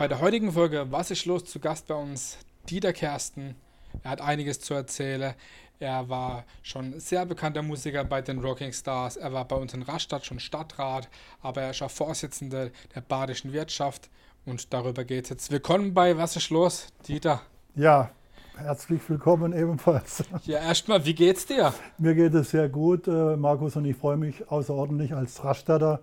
Bei 0.00 0.08
der 0.08 0.22
heutigen 0.22 0.50
Folge 0.52 0.86
Was 0.88 1.10
ist 1.10 1.26
los? 1.26 1.44
Zu 1.44 1.60
Gast 1.60 1.86
bei 1.86 1.94
uns 1.94 2.38
Dieter 2.70 2.94
Kersten. 2.94 3.54
Er 4.02 4.12
hat 4.12 4.22
einiges 4.22 4.58
zu 4.58 4.72
erzählen. 4.72 5.34
Er 5.78 6.08
war 6.08 6.44
schon 6.62 6.98
sehr 6.98 7.26
bekannter 7.26 7.60
Musiker 7.60 8.02
bei 8.04 8.22
den 8.22 8.38
Rocking 8.38 8.72
Stars. 8.72 9.18
Er 9.18 9.34
war 9.34 9.44
bei 9.44 9.56
uns 9.56 9.74
in 9.74 9.82
Rastatt 9.82 10.24
schon 10.24 10.40
Stadtrat, 10.40 11.10
aber 11.42 11.60
er 11.60 11.72
ist 11.72 11.82
auch 11.82 11.90
Vorsitzender 11.90 12.70
der 12.94 13.02
badischen 13.02 13.52
Wirtschaft. 13.52 14.08
Und 14.46 14.72
darüber 14.72 15.04
geht 15.04 15.24
es 15.24 15.30
jetzt. 15.32 15.50
Willkommen 15.50 15.92
bei 15.92 16.16
Was 16.16 16.34
ist 16.34 16.48
los, 16.48 16.86
Dieter? 17.06 17.42
Ja, 17.74 18.08
herzlich 18.56 19.02
willkommen 19.06 19.52
ebenfalls. 19.52 20.24
Ja, 20.44 20.60
erstmal, 20.60 21.04
wie 21.04 21.14
geht's 21.14 21.44
dir? 21.44 21.74
Mir 21.98 22.14
geht 22.14 22.32
es 22.32 22.52
sehr 22.52 22.70
gut, 22.70 23.06
äh, 23.06 23.36
Markus, 23.36 23.76
und 23.76 23.84
ich 23.84 23.98
freue 23.98 24.16
mich 24.16 24.50
außerordentlich 24.50 25.12
als 25.12 25.44
Rastatter. 25.44 26.00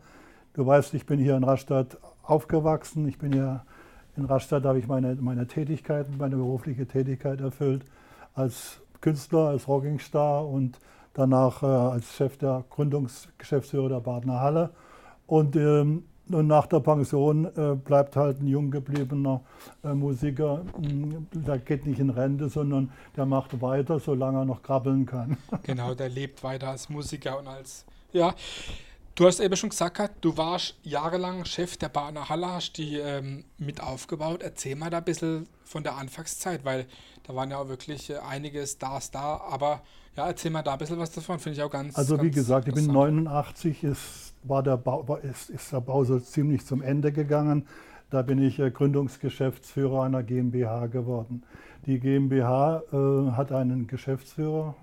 Du 0.53 0.67
weißt, 0.67 0.93
ich 0.93 1.07
bin 1.07 1.17
hier 1.17 1.35
in 1.35 1.43
Rastatt 1.43 1.97
aufgewachsen. 2.21 3.07
Ich 3.07 3.17
bin 3.17 3.33
hier 3.33 3.65
in 4.17 4.25
Rastatt, 4.25 4.65
habe 4.65 4.79
ich 4.79 4.87
meine, 4.87 5.15
meine 5.15 5.47
Tätigkeit, 5.47 6.07
meine 6.17 6.35
berufliche 6.35 6.85
Tätigkeit 6.85 7.39
erfüllt 7.41 7.83
als 8.33 8.79
Künstler, 9.01 9.49
als 9.49 9.67
Rockingstar 9.67 10.47
und 10.47 10.79
danach 11.13 11.63
äh, 11.63 11.65
als 11.65 12.15
Chef 12.15 12.37
der 12.37 12.63
Gründungsgeschäftsführer 12.69 13.89
der 13.89 13.99
Badener 13.99 14.39
Halle. 14.39 14.69
Und 15.25 15.55
ähm, 15.55 16.03
und 16.29 16.47
nach 16.47 16.67
der 16.67 16.81
Pension 16.81 17.45
äh, 17.45 17.75
bleibt 17.75 18.15
halt 18.15 18.41
ein 18.41 18.47
jung 18.47 18.69
gebliebener 18.69 19.41
äh, 19.83 19.93
Musiker, 19.93 20.63
mh, 20.77 20.89
hm, 20.89 21.27
der 21.31 21.57
geht 21.59 21.85
nicht 21.85 21.99
in 21.99 22.09
Rente, 22.09 22.49
sondern 22.49 22.91
der 23.15 23.25
macht 23.25 23.61
weiter, 23.61 23.99
solange 23.99 24.39
er 24.39 24.45
noch 24.45 24.61
krabbeln 24.61 25.05
kann. 25.05 25.37
Genau, 25.63 25.93
der 25.93 26.09
lebt 26.09 26.43
weiter 26.43 26.69
als 26.69 26.89
Musiker 26.89 27.39
und 27.39 27.47
als, 27.47 27.85
ja. 28.11 28.33
Du 29.17 29.25
hast 29.25 29.39
eben 29.39 29.55
schon 29.55 29.71
gesagt, 29.71 30.13
du 30.21 30.37
warst 30.37 30.75
jahrelang 30.83 31.43
Chef 31.43 31.75
der 31.75 31.89
Bahner 31.89 32.29
Halle, 32.29 32.53
hast 32.53 32.73
die 32.73 32.97
ähm, 32.97 33.45
mit 33.57 33.81
aufgebaut. 33.81 34.43
Erzähl 34.43 34.75
mal 34.75 34.91
da 34.91 34.99
ein 34.99 35.05
bisschen 35.05 35.47
von 35.65 35.81
der 35.81 35.97
Anfangszeit, 35.97 36.63
weil 36.63 36.85
da 37.23 37.33
waren 37.33 37.49
ja 37.49 37.57
auch 37.57 37.67
wirklich 37.67 38.11
äh, 38.11 38.17
einige 38.17 38.67
Stars 38.67 39.09
da, 39.09 39.37
aber 39.49 39.81
ja, 40.15 40.27
erzähl 40.27 40.51
mal 40.51 40.61
da 40.61 40.73
ein 40.73 40.77
bisschen 40.77 40.99
was 40.99 41.11
davon, 41.11 41.39
finde 41.39 41.57
ich 41.57 41.63
auch 41.63 41.71
ganz 41.71 41.97
Also 41.97 42.17
wie 42.17 42.25
ganz 42.25 42.35
gesagt, 42.35 42.67
ich 42.67 42.75
bin 42.75 42.85
89, 42.85 43.83
ist 43.85 44.35
war 44.43 44.61
der 44.61 44.77
Bau, 44.77 45.15
ist, 45.15 45.49
ist 45.49 45.73
der 45.73 45.81
Bau 45.81 46.03
so 46.03 46.19
ziemlich 46.19 46.63
zum 46.67 46.83
Ende 46.83 47.11
gegangen. 47.11 47.65
Da 48.11 48.21
bin 48.21 48.39
ich 48.39 48.59
äh, 48.59 48.69
Gründungsgeschäftsführer 48.69 50.03
einer 50.03 50.21
GmbH 50.21 50.85
geworden. 50.85 51.43
Die 51.87 51.99
GmbH 51.99 52.83
äh, 52.93 53.31
hat 53.31 53.51
einen 53.51 53.87
Geschäftsführer 53.87 54.75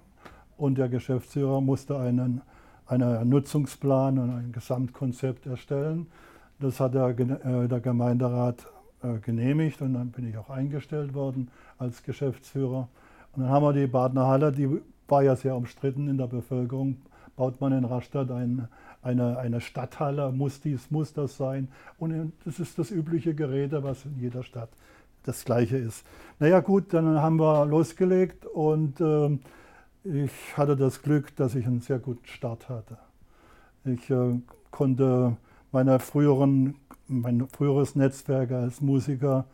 und 0.56 0.76
der 0.76 0.88
Geschäftsführer 0.88 1.60
musste 1.60 2.00
einen, 2.00 2.42
einen 2.86 3.28
Nutzungsplan 3.28 4.18
und 4.18 4.30
ein 4.30 4.52
Gesamtkonzept 4.52 5.46
erstellen. 5.46 6.06
Das 6.60 6.80
hat 6.80 6.94
der, 6.94 7.08
äh, 7.08 7.68
der 7.68 7.80
Gemeinderat 7.80 8.66
äh, 9.02 9.18
genehmigt 9.18 9.82
und 9.82 9.94
dann 9.94 10.10
bin 10.10 10.28
ich 10.28 10.36
auch 10.38 10.50
eingestellt 10.50 11.14
worden 11.14 11.48
als 11.78 12.02
Geschäftsführer. 12.02 12.88
Und 13.34 13.42
dann 13.42 13.50
haben 13.50 13.64
wir 13.64 13.72
die 13.72 13.86
Badener 13.86 14.26
Halle, 14.26 14.52
die 14.52 14.68
war 15.08 15.22
ja 15.22 15.36
sehr 15.36 15.56
umstritten 15.56 16.08
in 16.08 16.18
der 16.18 16.26
Bevölkerung, 16.26 16.96
baut 17.36 17.60
man 17.60 17.72
in 17.72 17.84
Rastatt 17.84 18.30
ein, 18.30 18.68
eine, 19.02 19.38
eine 19.38 19.60
Stadthalle, 19.60 20.30
muss 20.30 20.60
dies, 20.60 20.90
muss 20.90 21.12
das 21.12 21.36
sein. 21.36 21.68
Und 21.98 22.32
das 22.44 22.60
ist 22.60 22.78
das 22.78 22.90
übliche 22.90 23.34
Gerede, 23.34 23.82
was 23.82 24.04
in 24.04 24.18
jeder 24.20 24.42
Stadt 24.42 24.70
das 25.24 25.44
gleiche 25.44 25.76
ist. 25.76 26.06
Naja 26.38 26.60
gut, 26.60 26.92
dann 26.94 27.20
haben 27.20 27.38
wir 27.40 27.66
losgelegt 27.66 28.46
und 28.46 29.00
äh, 29.00 29.38
ich 30.04 30.56
hatte 30.56 30.76
das 30.76 31.02
Glück, 31.02 31.34
dass 31.36 31.54
ich 31.54 31.66
einen 31.66 31.80
sehr 31.80 31.98
guten 31.98 32.26
Start 32.26 32.68
hatte. 32.68 32.98
Ich 33.84 34.10
äh, 34.10 34.38
konnte 34.70 35.36
meine 35.72 35.98
früheren, 35.98 36.76
mein 37.08 37.48
früheres 37.48 37.96
Netzwerk 37.96 38.50
als 38.52 38.80
Musiker 38.80 39.46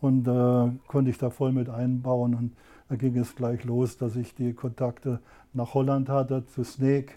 und 0.00 0.26
äh, 0.28 0.70
konnte 0.86 1.10
ich 1.10 1.18
da 1.18 1.30
voll 1.30 1.52
mit 1.52 1.68
einbauen. 1.68 2.34
Und 2.34 2.56
da 2.88 2.96
ging 2.96 3.16
es 3.18 3.34
gleich 3.34 3.64
los, 3.64 3.96
dass 3.96 4.14
ich 4.14 4.34
die 4.34 4.52
Kontakte 4.54 5.20
nach 5.52 5.74
Holland 5.74 6.08
hatte, 6.08 6.46
zu 6.46 6.62
Snake, 6.62 7.14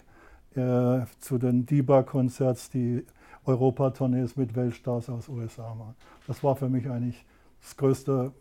äh, 0.54 1.06
zu 1.20 1.38
den 1.38 1.66
DIBA-Konzerts, 1.66 2.70
die 2.70 3.06
Europatournees 3.44 4.36
mit 4.36 4.54
Weltstars 4.56 5.08
aus 5.08 5.28
USA 5.28 5.74
machen. 5.74 5.94
Das 6.26 6.42
war 6.42 6.56
für 6.56 6.68
mich 6.68 6.88
eigentlich 6.90 7.24
das 7.60 7.76
größte, 7.76 8.32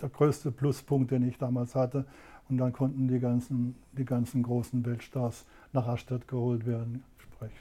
der 0.00 0.08
größte 0.08 0.50
Pluspunkt, 0.50 1.10
den 1.10 1.26
ich 1.28 1.38
damals 1.38 1.74
hatte. 1.74 2.06
Und 2.48 2.58
dann 2.58 2.72
konnten 2.72 3.08
die 3.08 3.18
ganzen, 3.18 3.74
die 3.92 4.04
ganzen 4.04 4.42
großen 4.42 4.84
Weltstars 4.84 5.44
nach 5.72 5.86
Rastatt 5.86 6.28
geholt 6.28 6.66
werden. 6.66 7.02
Sprech, 7.18 7.52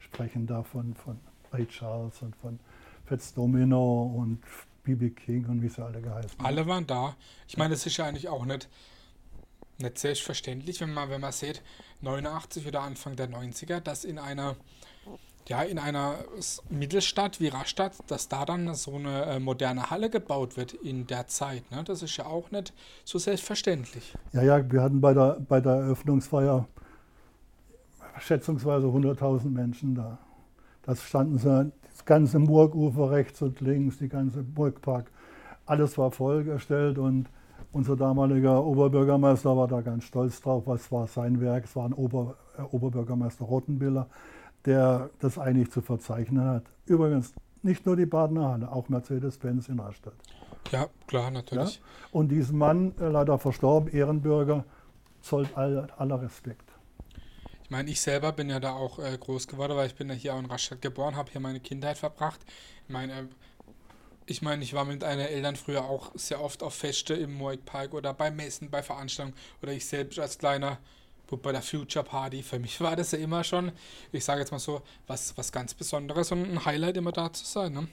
sprechen 0.00 0.46
davon 0.46 0.94
von 0.94 1.18
Ray 1.52 1.66
Charles 1.66 2.20
und 2.22 2.34
von 2.36 2.58
Fats 3.04 3.34
Domino 3.34 4.04
und 4.16 4.40
BB 4.84 5.14
King 5.14 5.46
und 5.46 5.62
wie 5.62 5.68
sie 5.68 5.84
alle 5.84 6.00
geheißen 6.00 6.38
haben. 6.38 6.46
Alle 6.46 6.66
waren 6.66 6.86
da. 6.86 7.16
Ich 7.46 7.56
meine, 7.56 7.74
es 7.74 7.86
ist 7.86 7.96
ja 7.96 8.06
eigentlich 8.06 8.28
auch 8.28 8.44
nicht, 8.44 8.68
nicht 9.78 9.98
selbstverständlich, 9.98 10.80
wenn 10.80 10.92
man, 10.92 11.08
wenn 11.08 11.20
man 11.20 11.32
sieht, 11.32 11.62
89 12.00 12.66
oder 12.66 12.82
Anfang 12.82 13.16
der 13.16 13.30
90er, 13.30 13.80
dass 13.80 14.04
in 14.04 14.18
einer 14.18 14.56
ja, 15.52 15.60
in 15.60 15.78
einer 15.78 16.14
Mittelstadt 16.70 17.38
wie 17.38 17.48
Rastatt, 17.48 17.92
dass 18.06 18.26
da 18.26 18.46
dann 18.46 18.74
so 18.74 18.94
eine 18.94 19.26
äh, 19.26 19.38
moderne 19.38 19.90
Halle 19.90 20.08
gebaut 20.08 20.56
wird 20.56 20.72
in 20.72 21.06
der 21.06 21.26
Zeit. 21.26 21.70
Ne? 21.70 21.84
Das 21.84 22.02
ist 22.02 22.16
ja 22.16 22.24
auch 22.24 22.50
nicht 22.50 22.72
so 23.04 23.18
selbstverständlich. 23.18 24.14
Ja, 24.32 24.42
ja, 24.42 24.72
wir 24.72 24.82
hatten 24.82 25.02
bei 25.02 25.12
der, 25.12 25.36
bei 25.46 25.60
der 25.60 25.72
Eröffnungsfeier 25.72 26.66
schätzungsweise 28.18 28.86
100.000 28.86 29.50
Menschen 29.50 29.94
da. 29.94 30.18
Das 30.84 31.02
standen 31.02 31.36
sie, 31.36 31.70
das 31.90 32.04
ganze 32.06 32.40
Burgufer 32.40 33.10
rechts 33.10 33.42
und 33.42 33.60
links, 33.60 33.98
die 33.98 34.08
ganze 34.08 34.42
Burgpark, 34.42 35.10
alles 35.66 35.98
war 35.98 36.10
vollgestellt 36.12 36.96
und 36.96 37.26
unser 37.72 37.96
damaliger 37.96 38.64
Oberbürgermeister 38.64 39.54
war 39.54 39.68
da 39.68 39.82
ganz 39.82 40.04
stolz 40.04 40.40
drauf, 40.40 40.62
was 40.64 40.90
war 40.90 41.06
sein 41.06 41.42
Werk. 41.42 41.64
Es 41.64 41.76
war 41.76 41.84
ein 41.84 41.92
Ober, 41.92 42.36
äh, 42.56 42.62
Oberbürgermeister 42.62 43.44
Rottenbiller, 43.44 44.08
der 44.64 45.10
das 45.20 45.38
eigentlich 45.38 45.70
zu 45.70 45.80
verzeichnen 45.80 46.44
hat. 46.44 46.64
Übrigens 46.86 47.32
nicht 47.62 47.86
nur 47.86 47.96
die 47.96 48.06
Badener 48.06 48.48
Halle, 48.48 48.72
auch 48.72 48.88
Mercedes-Benz 48.88 49.68
in 49.68 49.78
Rastatt. 49.78 50.14
Ja, 50.70 50.88
klar, 51.06 51.30
natürlich. 51.30 51.76
Ja? 51.76 51.82
Und 52.12 52.28
diesem 52.28 52.58
Mann, 52.58 52.94
äh, 52.98 53.08
leider 53.08 53.38
verstorben, 53.38 53.92
Ehrenbürger, 53.92 54.64
zollt 55.20 55.56
all, 55.56 55.88
aller 55.96 56.20
Respekt. 56.20 56.68
Ich 57.62 57.70
meine, 57.70 57.90
ich 57.90 58.00
selber 58.00 58.32
bin 58.32 58.50
ja 58.50 58.60
da 58.60 58.72
auch 58.72 58.98
äh, 58.98 59.16
groß 59.16 59.48
geworden, 59.48 59.76
weil 59.76 59.86
ich 59.86 59.94
bin 59.94 60.08
ja 60.08 60.14
hier 60.14 60.34
auch 60.34 60.38
in 60.38 60.46
Rastatt 60.46 60.82
geboren, 60.82 61.16
habe 61.16 61.30
hier 61.30 61.40
meine 61.40 61.60
Kindheit 61.60 61.98
verbracht. 61.98 62.40
Ich 62.86 62.92
meine, 62.92 63.28
ich 64.26 64.42
meine, 64.42 64.62
ich 64.62 64.74
war 64.74 64.84
mit 64.84 65.02
meinen 65.02 65.20
Eltern 65.20 65.56
früher 65.56 65.84
auch 65.84 66.12
sehr 66.14 66.42
oft 66.42 66.62
auf 66.62 66.74
Feste 66.74 67.14
im 67.14 67.34
Moik 67.34 67.64
Park 67.64 67.94
oder 67.94 68.14
bei 68.14 68.30
Messen, 68.30 68.70
bei 68.70 68.82
Veranstaltungen 68.82 69.36
oder 69.62 69.72
ich 69.72 69.86
selbst 69.86 70.18
als 70.18 70.38
kleiner 70.38 70.78
bei 71.36 71.52
der 71.52 71.62
Future 71.62 72.04
Party. 72.04 72.42
Für 72.42 72.58
mich 72.58 72.80
war 72.80 72.96
das 72.96 73.12
ja 73.12 73.18
immer 73.18 73.44
schon, 73.44 73.72
ich 74.10 74.24
sage 74.24 74.40
jetzt 74.40 74.52
mal 74.52 74.58
so, 74.58 74.82
was, 75.06 75.36
was 75.36 75.52
ganz 75.52 75.74
Besonderes 75.74 76.32
und 76.32 76.44
ein 76.44 76.64
Highlight 76.64 76.96
immer 76.96 77.12
da 77.12 77.32
zu 77.32 77.44
sein. 77.44 77.72
Ne? 77.72 77.88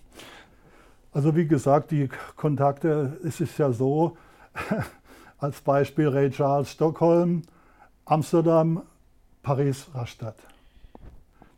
Also 1.11 1.35
wie 1.35 1.47
gesagt, 1.47 1.91
die 1.91 2.09
Kontakte, 2.35 3.19
es 3.23 3.39
ist 3.39 3.57
ja 3.57 3.72
so, 3.72 4.17
als 5.38 5.61
Beispiel 5.61 6.07
Ray 6.07 6.29
Charles 6.31 6.72
Stockholm, 6.72 7.44
Amsterdam, 8.05 8.83
Paris, 9.41 9.88
Rastatt. 9.94 10.35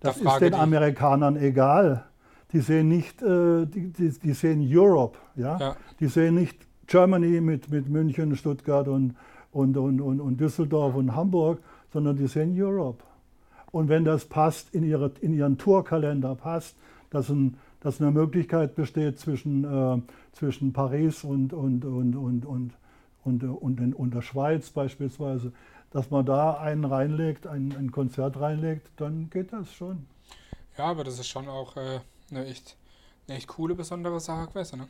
Das 0.01 0.19
da 0.19 0.33
ist 0.33 0.41
den 0.41 0.53
Amerikanern 0.53 1.35
egal 1.37 2.05
die 2.53 2.59
sehen 2.59 2.89
nicht, 2.89 3.21
äh, 3.21 3.65
die, 3.65 3.91
die, 3.91 4.09
die, 4.09 4.33
sehen 4.33 4.67
Europe, 4.69 5.17
ja? 5.35 5.57
ja? 5.57 5.75
Die 5.99 6.07
sehen 6.07 6.35
nicht 6.35 6.57
Germany 6.87 7.39
mit, 7.41 7.69
mit 7.69 7.89
München, 7.89 8.35
Stuttgart 8.35 8.87
und, 8.87 9.15
und, 9.51 9.77
und, 9.77 10.01
und, 10.01 10.19
und 10.19 10.39
Düsseldorf 10.39 10.95
und 10.95 11.15
Hamburg, 11.15 11.61
sondern 11.93 12.17
die 12.17 12.27
sehen 12.27 12.53
Europe. 12.59 13.03
Und 13.71 13.89
wenn 13.89 14.03
das 14.03 14.25
passt, 14.25 14.73
in, 14.73 14.83
ihre, 14.83 15.11
in 15.21 15.33
ihren 15.33 15.57
Tourkalender 15.57 16.35
passt, 16.35 16.75
dass, 17.09 17.29
ein, 17.29 17.57
dass 17.79 18.01
eine 18.01 18.11
Möglichkeit 18.11 18.75
besteht 18.75 19.19
zwischen, 19.19 19.63
äh, 19.63 20.01
zwischen 20.33 20.73
Paris 20.73 21.23
und, 21.23 21.53
und, 21.53 21.85
und, 21.85 22.15
und, 22.15 22.45
und, 22.45 22.73
und, 23.23 23.43
und, 23.43 23.79
in, 23.79 23.93
und 23.93 24.13
der 24.13 24.21
Schweiz 24.21 24.69
beispielsweise, 24.69 25.53
dass 25.91 26.09
man 26.09 26.25
da 26.25 26.53
einen 26.55 26.85
reinlegt, 26.85 27.47
ein, 27.47 27.75
ein 27.77 27.91
Konzert 27.91 28.39
reinlegt, 28.39 28.87
dann 28.97 29.29
geht 29.29 29.53
das 29.53 29.71
schon. 29.73 30.05
Ja, 30.77 30.85
aber 30.85 31.03
das 31.03 31.19
ist 31.19 31.27
schon 31.27 31.47
auch 31.47 31.75
äh, 31.75 31.99
eine 32.29 32.45
echt, 32.45 32.77
eine 33.27 33.37
echt 33.37 33.47
coole, 33.47 33.75
besondere 33.75 34.19
Sache 34.19 34.47
gewesen. 34.47 34.79
Ne? 34.79 34.87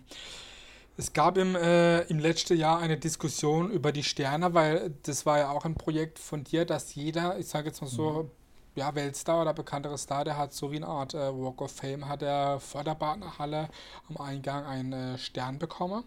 Es 0.98 1.14
gab 1.14 1.38
im, 1.38 1.56
äh, 1.56 2.02
im 2.04 2.20
letzten 2.20 2.58
Jahr 2.58 2.80
eine 2.80 2.98
Diskussion 2.98 3.72
über 3.72 3.92
die 3.92 4.04
Sterne, 4.04 4.54
weil 4.54 4.94
das 5.04 5.26
war 5.26 5.40
ja 5.40 5.50
auch 5.52 5.66
ein 5.66 5.76
Projekt 5.76 6.20
von 6.20 6.44
dir, 6.44 6.66
dass 6.66 6.94
jeder, 6.96 7.40
ich 7.40 7.48
sage 7.48 7.68
jetzt 7.68 7.82
mal 7.82 7.88
so, 7.88 8.24
mhm. 8.24 8.32
ja, 8.76 8.94
Weltstar 8.94 9.42
oder 9.42 9.54
bekanntere 9.54 9.98
Star, 9.98 10.24
der 10.24 10.38
hat 10.38 10.54
so 10.54 10.72
wie 10.72 10.78
eine 10.78 10.88
Art 10.88 11.14
äh, 11.14 11.34
Walk 11.34 11.62
of 11.62 11.72
Fame, 11.72 12.08
hat 12.08 12.22
er 12.22 12.60
vor 12.60 12.84
der 12.84 12.96
Partnerhalle 12.96 13.70
am 14.10 14.18
Eingang 14.18 14.66
einen 14.66 14.94
äh, 14.94 15.18
Stern 15.18 15.60
bekommen. 15.60 16.04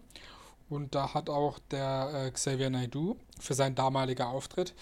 Und 0.69 0.95
da 0.95 1.13
hat 1.13 1.29
auch 1.29 1.59
der 1.71 2.25
äh, 2.27 2.31
Xavier 2.31 2.69
Naidoo 2.69 3.17
für 3.39 3.53
seinen 3.53 3.75
damaligen 3.75 4.23
Auftritt 4.23 4.73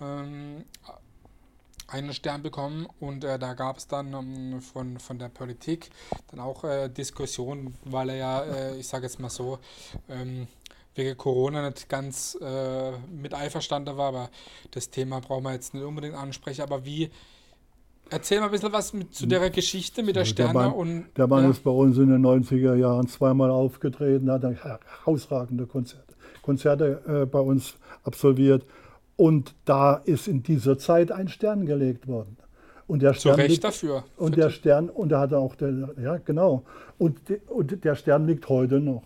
ähm, 0.00 0.64
einen 1.90 2.12
Stern 2.14 2.42
bekommen 2.42 2.86
und 3.00 3.24
äh, 3.24 3.38
da 3.38 3.54
gab 3.54 3.78
es 3.78 3.86
dann 3.86 4.12
ähm, 4.12 4.60
von, 4.60 4.98
von 4.98 5.18
der 5.18 5.28
Politik 5.28 5.90
dann 6.30 6.40
auch 6.40 6.64
äh, 6.64 6.88
Diskussionen, 6.88 7.74
weil 7.84 8.10
er 8.10 8.16
ja, 8.16 8.42
äh, 8.42 8.76
ich 8.76 8.88
sage 8.88 9.04
jetzt 9.04 9.18
mal 9.18 9.30
so, 9.30 9.58
ähm, 10.08 10.46
wegen 10.94 11.16
Corona 11.16 11.68
nicht 11.68 11.88
ganz 11.88 12.36
äh, 12.40 12.92
mit 13.10 13.34
einverstanden 13.34 13.96
war, 13.96 14.08
aber 14.08 14.30
das 14.70 14.90
Thema 14.90 15.20
brauchen 15.20 15.44
wir 15.44 15.52
jetzt 15.52 15.74
nicht 15.74 15.84
unbedingt 15.84 16.14
ansprechen. 16.14 16.62
Aber 16.62 16.84
wie, 16.84 17.10
erzähl 18.10 18.40
mal 18.40 18.46
ein 18.46 18.52
bisschen 18.52 18.72
was 18.72 18.92
mit, 18.92 19.14
zu 19.14 19.26
der 19.26 19.50
Geschichte 19.50 20.02
mit 20.02 20.16
der 20.16 20.24
Sterne. 20.24 20.52
Der 20.52 20.62
Mann, 20.62 20.72
und, 20.72 21.06
der 21.16 21.26
Mann 21.26 21.44
ja. 21.44 21.50
ist 21.50 21.62
bei 21.62 21.70
uns 21.70 21.96
in 21.96 22.08
den 22.08 22.24
90er 22.24 22.74
Jahren 22.74 23.06
zweimal 23.08 23.50
aufgetreten, 23.50 24.30
hat 24.30 24.42
herausragende 24.42 25.66
Konzerte, 25.66 26.14
Konzerte 26.42 27.02
äh, 27.06 27.26
bei 27.26 27.40
uns 27.40 27.74
absolviert. 28.04 28.64
Und 29.20 29.54
da 29.66 29.96
ist 29.96 30.28
in 30.28 30.42
dieser 30.42 30.78
Zeit 30.78 31.12
ein 31.12 31.28
Stern 31.28 31.66
gelegt 31.66 32.08
worden. 32.08 32.38
Und 32.86 33.02
der 33.02 33.12
Stern 33.12 33.34
Zu 33.34 33.38
Recht 33.38 33.50
liegt, 33.50 33.64
dafür. 33.64 34.04
Und 34.16 34.38
der 34.38 34.48
Stern, 34.48 34.88
und 34.88 35.10
da 35.10 35.20
hat 35.20 35.32
er 35.32 35.40
auch, 35.40 35.56
der, 35.56 35.90
ja 36.02 36.16
genau, 36.16 36.62
und, 36.96 37.20
und 37.48 37.84
der 37.84 37.96
Stern 37.96 38.26
liegt 38.26 38.48
heute 38.48 38.80
noch. 38.80 39.02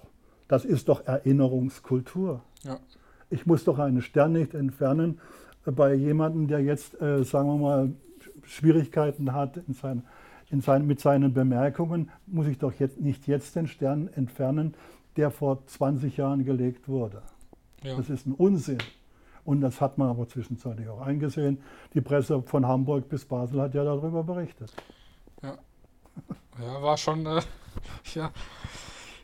Das 0.47 0.65
ist 0.65 0.89
doch 0.89 1.05
Erinnerungskultur. 1.05 2.43
Ja. 2.63 2.79
Ich 3.29 3.45
muss 3.45 3.65
doch 3.65 3.81
einen 3.81 4.03
Stern 4.03 4.35
nicht 4.35 4.55
entfernen 4.55 5.21
bei 5.65 5.95
jemandem, 5.95 6.47
der 6.47 6.61
jetzt, 6.61 7.03
äh, 7.03 7.25
sagen 7.25 7.49
wir 7.49 7.57
mal, 7.57 7.93
Schwierigkeiten 8.45 9.33
hat 9.33 9.57
in 9.67 9.75
sein, 9.75 10.05
in 10.49 10.61
sein, 10.61 10.87
mit 10.87 11.01
seinen 11.01 11.35
Bemerkungen, 11.35 12.13
muss 12.27 12.47
ich 12.47 12.59
doch 12.59 12.75
jetzt 12.75 13.01
nicht 13.01 13.27
jetzt 13.27 13.57
den 13.57 13.67
Stern 13.67 14.07
entfernen, 14.15 14.75
der 15.17 15.33
vor 15.33 15.67
20 15.67 16.17
Jahren 16.17 16.45
gelegt 16.45 16.89
wurde. 16.89 17.21
Ja. 17.83 17.97
Das 17.97 18.11
ist 18.11 18.29
ein 18.29 18.33
Unsinn. 18.33 18.79
Und 19.45 19.61
das 19.61 19.81
hat 19.81 19.99
man 19.99 20.09
aber 20.09 20.27
zwischenzeitlich 20.29 20.89
auch 20.89 21.01
eingesehen. 21.01 21.59
Die 21.93 22.01
Presse 22.01 22.43
von 22.43 22.67
Hamburg 22.67 23.09
bis 23.09 23.25
Basel 23.25 23.61
hat 23.61 23.75
ja 23.75 23.85
darüber 23.85 24.23
berichtet. 24.23 24.73
Ja, 25.43 25.59
ja 26.61 26.83
war 26.83 26.97
schon 26.97 27.27
äh, 27.27 27.43
ja, 28.15 28.31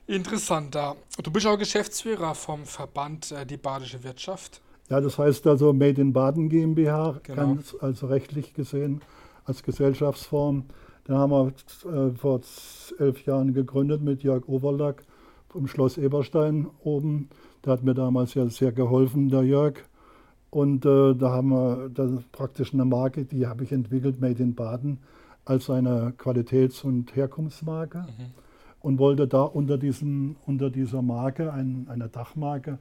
interessant 0.07 0.75
da. 0.75 0.95
Du 1.23 1.31
bist 1.31 1.47
auch 1.47 1.59
Geschäftsführer 1.59 2.35
vom 2.35 2.65
Verband 2.67 3.33
äh, 3.33 3.47
Die 3.47 3.57
Badische 3.57 4.03
Wirtschaft. 4.05 4.61
Ja, 4.91 5.01
das 5.01 5.19
heißt 5.19 5.47
also 5.47 5.73
Made 5.73 6.01
in 6.01 6.13
Baden 6.13 6.49
GmbH, 6.49 7.21
Genau. 7.23 7.55
ganz, 7.55 7.77
also 7.81 8.09
rechtlich 8.09 8.55
gesehen 8.55 9.01
als 9.45 9.63
Gesellschaftsform. 9.63 10.65
Den 11.07 11.15
haben 11.15 11.31
wir 11.31 11.53
äh, 11.91 12.11
vor 12.11 12.41
elf 12.99 13.25
Jahren 13.25 13.55
gegründet 13.55 14.03
mit 14.03 14.23
Jörg 14.23 14.47
Overlack 14.49 15.03
vom 15.49 15.67
Schloss 15.67 15.97
Eberstein 15.97 16.69
oben. 16.83 17.29
Der 17.65 17.75
hat 17.75 17.83
mir 17.83 17.95
damals 17.95 18.35
ja 18.35 18.49
sehr 18.49 18.73
geholfen, 18.73 19.29
der 19.29 19.43
Jörg. 19.43 19.75
Und 20.51 20.85
äh, 20.85 21.15
da 21.15 21.31
haben 21.31 21.51
wir 21.51 21.91
ist 21.97 22.33
praktisch 22.33 22.75
eine 22.75 22.85
Marke, 22.85 23.25
die 23.25 23.47
habe 23.47 23.65
ich 23.65 23.73
entwickelt, 23.73 24.21
Made 24.21 24.43
in 24.43 24.55
Baden, 24.55 24.99
als 25.45 25.71
eine 25.71 26.13
Qualitäts- 26.17 26.85
und 26.85 27.15
Herkunftsmarke. 27.15 28.07
Und 28.81 28.99
wollte 28.99 29.29
da 29.29 29.43
unter, 29.43 29.77
diesem, 29.79 30.37
unter 30.47 30.71
dieser 30.71 31.03
Marke, 31.03 31.53
ein, 31.53 31.87
eine 31.89 32.09
Dachmarke, 32.09 32.79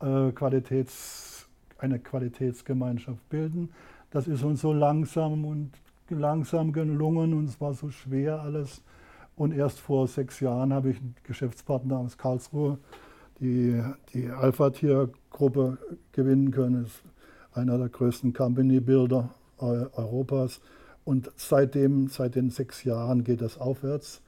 äh, 0.00 0.30
Qualitäts, 0.32 1.48
eine 1.78 1.98
Qualitätsgemeinschaft 1.98 3.28
bilden. 3.30 3.70
Das 4.10 4.26
ist 4.26 4.44
uns 4.44 4.60
so 4.60 4.72
langsam 4.72 5.44
und 5.44 5.70
langsam 6.10 6.72
gelungen 6.72 7.34
und 7.34 7.46
es 7.46 7.60
war 7.60 7.74
so 7.74 7.90
schwer 7.90 8.40
alles. 8.40 8.82
Und 9.36 9.52
erst 9.52 9.80
vor 9.80 10.06
sechs 10.06 10.40
Jahren 10.40 10.72
habe 10.72 10.90
ich 10.90 10.98
einen 10.98 11.14
Geschäftspartner 11.24 11.98
aus 11.98 12.18
Karlsruhe, 12.18 12.78
die 13.40 13.82
die 14.12 14.30
Alpha-Tier-Gruppe 15.38 15.78
gewinnen 16.12 16.50
können. 16.50 16.84
Ist 16.84 17.02
einer 17.52 17.78
der 17.78 17.88
größten 17.88 18.32
Company-Builder 18.32 19.30
Europas. 19.58 20.60
Und 21.04 21.30
seitdem, 21.36 22.08
seit 22.08 22.34
den 22.34 22.50
sechs 22.50 22.84
Jahren 22.84 23.24
geht 23.24 23.40
das 23.40 23.58
aufwärts. 23.58 24.20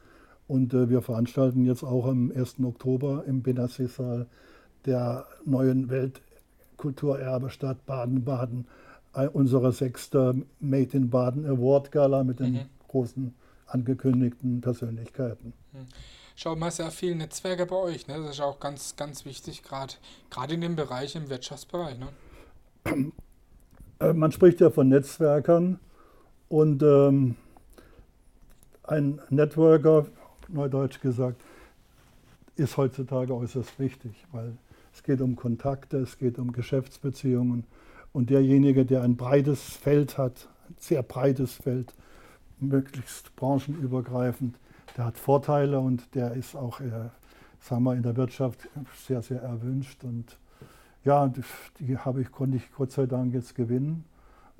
Und 0.48 0.74
äh, 0.74 0.88
wir 0.88 1.02
veranstalten 1.02 1.64
jetzt 1.64 1.84
auch 1.84 2.06
am 2.06 2.32
1. 2.34 2.56
Oktober 2.64 3.24
im 3.26 3.42
Benassi-Saal 3.42 4.26
der 4.86 5.26
neuen 5.44 5.90
Weltkulturerbestadt 5.90 7.84
Baden-Baden 7.86 8.66
äh, 9.14 9.28
unsere 9.28 9.72
sechste 9.72 10.42
Made 10.58 10.96
in 10.96 11.10
Baden 11.10 11.44
Award 11.46 11.92
Gala 11.92 12.24
mit 12.24 12.40
den 12.40 12.52
Mhm. 12.54 12.60
großen 12.88 13.34
angekündigten 13.66 14.60
Persönlichkeiten. 14.60 15.52
Schau 16.42 16.56
mal, 16.56 16.70
sehr 16.70 16.90
viele 16.90 17.16
Netzwerke 17.16 17.66
bei 17.66 17.76
euch. 17.76 18.06
Ne? 18.08 18.14
Das 18.16 18.30
ist 18.30 18.40
auch 18.40 18.58
ganz, 18.60 18.96
ganz 18.96 19.26
wichtig, 19.26 19.62
gerade 19.62 19.92
gerade 20.30 20.54
in 20.54 20.62
dem 20.62 20.74
Bereich, 20.74 21.14
im 21.14 21.28
Wirtschaftsbereich. 21.28 21.98
Ne? 21.98 23.12
Äh, 23.98 24.14
Man 24.14 24.32
spricht 24.32 24.58
ja 24.62 24.70
von 24.70 24.88
Netzwerkern 24.88 25.78
und 26.48 26.82
ähm, 26.82 27.36
ein 28.84 29.20
Networker, 29.28 30.06
neudeutsch 30.48 31.02
gesagt, 31.02 31.42
ist 32.56 32.78
heutzutage 32.78 33.34
äußerst 33.34 33.78
wichtig, 33.78 34.12
weil 34.32 34.56
es 34.94 35.02
geht 35.02 35.20
um 35.20 35.36
Kontakte, 35.36 35.98
es 35.98 36.16
geht 36.16 36.38
um 36.38 36.52
Geschäftsbeziehungen 36.52 37.64
und 38.14 38.30
derjenige, 38.30 38.86
der 38.86 39.02
ein 39.02 39.18
breites 39.18 39.60
Feld 39.60 40.16
hat, 40.16 40.48
ein 40.70 40.76
sehr 40.78 41.02
breites 41.02 41.52
Feld, 41.52 41.92
möglichst 42.60 43.36
branchenübergreifend, 43.36 44.56
der 44.96 45.06
hat 45.06 45.18
Vorteile 45.18 45.80
und 45.80 46.14
der 46.14 46.32
ist 46.32 46.54
auch, 46.54 46.80
äh, 46.80 47.10
sagen 47.60 47.84
wir, 47.84 47.94
in 47.94 48.02
der 48.02 48.16
Wirtschaft 48.16 48.68
sehr, 49.06 49.22
sehr 49.22 49.42
erwünscht 49.42 50.04
und 50.04 50.36
ja, 51.04 51.28
die, 51.28 51.42
die 51.78 51.96
habe 51.96 52.22
ich, 52.22 52.30
konnte 52.30 52.58
ich 52.58 52.72
Gott 52.72 52.92
sei 52.92 53.06
Dank 53.06 53.32
jetzt 53.32 53.54
gewinnen. 53.54 54.04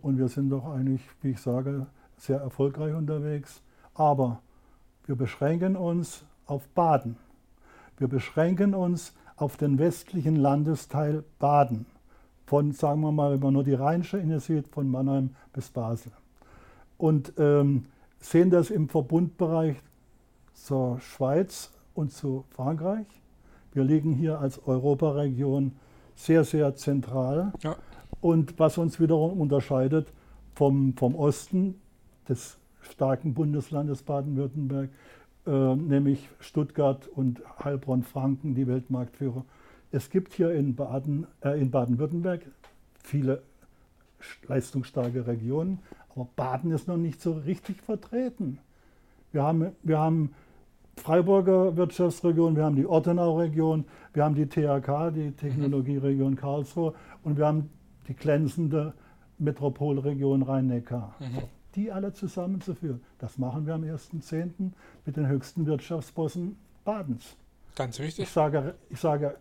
Und 0.00 0.18
wir 0.18 0.28
sind 0.28 0.50
doch 0.50 0.66
eigentlich, 0.72 1.02
wie 1.22 1.32
ich 1.32 1.40
sage, 1.40 1.86
sehr 2.16 2.40
erfolgreich 2.40 2.94
unterwegs. 2.94 3.60
Aber 3.94 4.40
wir 5.04 5.16
beschränken 5.16 5.76
uns 5.76 6.24
auf 6.46 6.66
Baden. 6.68 7.16
Wir 7.98 8.08
beschränken 8.08 8.74
uns 8.74 9.12
auf 9.36 9.56
den 9.56 9.78
westlichen 9.78 10.36
Landesteil 10.36 11.24
Baden. 11.38 11.86
Von, 12.46 12.72
sagen 12.72 13.02
wir 13.02 13.12
mal, 13.12 13.32
wenn 13.32 13.40
man 13.40 13.52
nur 13.52 13.64
die 13.64 13.74
Rheinische 13.74 14.18
Inne 14.18 14.40
sieht, 14.40 14.68
von 14.68 14.90
Mannheim 14.90 15.36
bis 15.52 15.68
Basel. 15.70 16.12
Und 16.96 17.32
ähm, 17.38 17.86
sehen 18.18 18.50
das 18.50 18.70
im 18.70 18.88
Verbundbereich 18.88 19.76
zur 20.64 21.00
Schweiz 21.00 21.70
und 21.94 22.12
zu 22.12 22.44
Frankreich. 22.50 23.06
Wir 23.72 23.84
liegen 23.84 24.12
hier 24.12 24.40
als 24.40 24.66
Europaregion 24.66 25.72
sehr, 26.14 26.44
sehr 26.44 26.74
zentral. 26.74 27.52
Ja. 27.62 27.76
Und 28.20 28.58
was 28.58 28.78
uns 28.78 29.00
wiederum 29.00 29.40
unterscheidet 29.40 30.12
vom, 30.54 30.94
vom 30.96 31.14
Osten 31.14 31.80
des 32.28 32.58
starken 32.82 33.34
Bundeslandes 33.34 34.02
Baden-Württemberg, 34.02 34.90
äh, 35.46 35.74
nämlich 35.76 36.28
Stuttgart 36.40 37.08
und 37.08 37.42
Heilbronn-Franken, 37.64 38.54
die 38.54 38.66
Weltmarktführer. 38.66 39.44
Es 39.92 40.10
gibt 40.10 40.34
hier 40.34 40.52
in 40.52 40.74
Baden, 40.74 41.26
äh, 41.42 41.60
in 41.60 41.70
Baden-Württemberg 41.70 42.42
viele 43.02 43.42
leistungsstarke 44.46 45.26
Regionen, 45.26 45.78
aber 46.10 46.28
Baden 46.36 46.72
ist 46.72 46.88
noch 46.88 46.98
nicht 46.98 47.22
so 47.22 47.32
richtig 47.32 47.80
vertreten. 47.80 48.58
Wir 49.32 49.42
haben, 49.42 49.72
wir 49.82 49.98
haben 49.98 50.34
Freiburger 51.00 51.76
Wirtschaftsregion, 51.76 52.56
wir 52.56 52.64
haben 52.64 52.76
die 52.76 52.86
Ortenau-Region, 52.86 53.84
wir 54.12 54.24
haben 54.24 54.34
die 54.34 54.46
THK, 54.46 55.10
die 55.14 55.32
Technologieregion 55.32 56.36
Karlsruhe, 56.36 56.94
und 57.24 57.38
wir 57.38 57.46
haben 57.46 57.70
die 58.06 58.14
glänzende 58.14 58.92
Metropolregion 59.38 60.42
Rhein-Neckar. 60.42 61.14
Mhm. 61.18 61.42
Die 61.74 61.90
alle 61.90 62.12
zusammenzuführen, 62.12 63.00
das 63.18 63.38
machen 63.38 63.66
wir 63.66 63.74
am 63.74 63.82
1.10. 63.82 64.72
mit 65.06 65.16
den 65.16 65.26
höchsten 65.26 65.66
Wirtschaftsbossen 65.66 66.56
Badens. 66.84 67.36
Ganz 67.76 67.98
Ich 67.98 68.04
wichtig. 68.04 68.28
sage, 68.28 68.74
ich 68.90 69.00
sage 69.00 69.36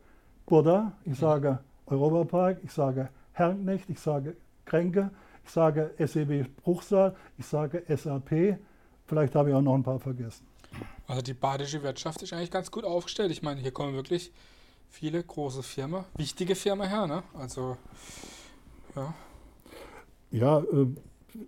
Burda, 0.45 0.93
ich 1.03 1.17
sage 1.17 1.59
Europapark, 1.87 2.59
ich 2.63 2.71
sage 2.71 3.09
Herrnknecht, 3.33 3.89
ich 3.89 3.99
sage 3.99 4.37
Kränke, 4.65 5.09
ich 5.43 5.49
sage 5.51 5.91
SEW 5.97 6.45
Bruchsal, 6.63 7.15
ich 7.37 7.45
sage 7.45 7.83
SAP. 7.87 8.59
Vielleicht 9.07 9.35
habe 9.35 9.49
ich 9.49 9.55
auch 9.55 9.61
noch 9.61 9.73
ein 9.75 9.83
paar 9.83 9.99
vergessen. 9.99 10.45
Also 11.07 11.21
die 11.21 11.33
badische 11.33 11.81
Wirtschaft 11.83 12.21
ist 12.21 12.33
eigentlich 12.33 12.51
ganz 12.51 12.69
gut 12.71 12.83
aufgestellt. 12.83 13.31
Ich 13.31 13.41
meine, 13.41 13.59
hier 13.61 13.71
kommen 13.71 13.93
wirklich 13.93 14.31
viele 14.89 15.23
große 15.23 15.63
Firmen, 15.63 16.03
wichtige 16.15 16.55
Firmen 16.55 16.87
her. 16.87 17.07
Ne? 17.07 17.23
Also, 17.33 17.77
ja. 18.95 19.13
Ja, 20.31 20.59
äh, 20.59 20.87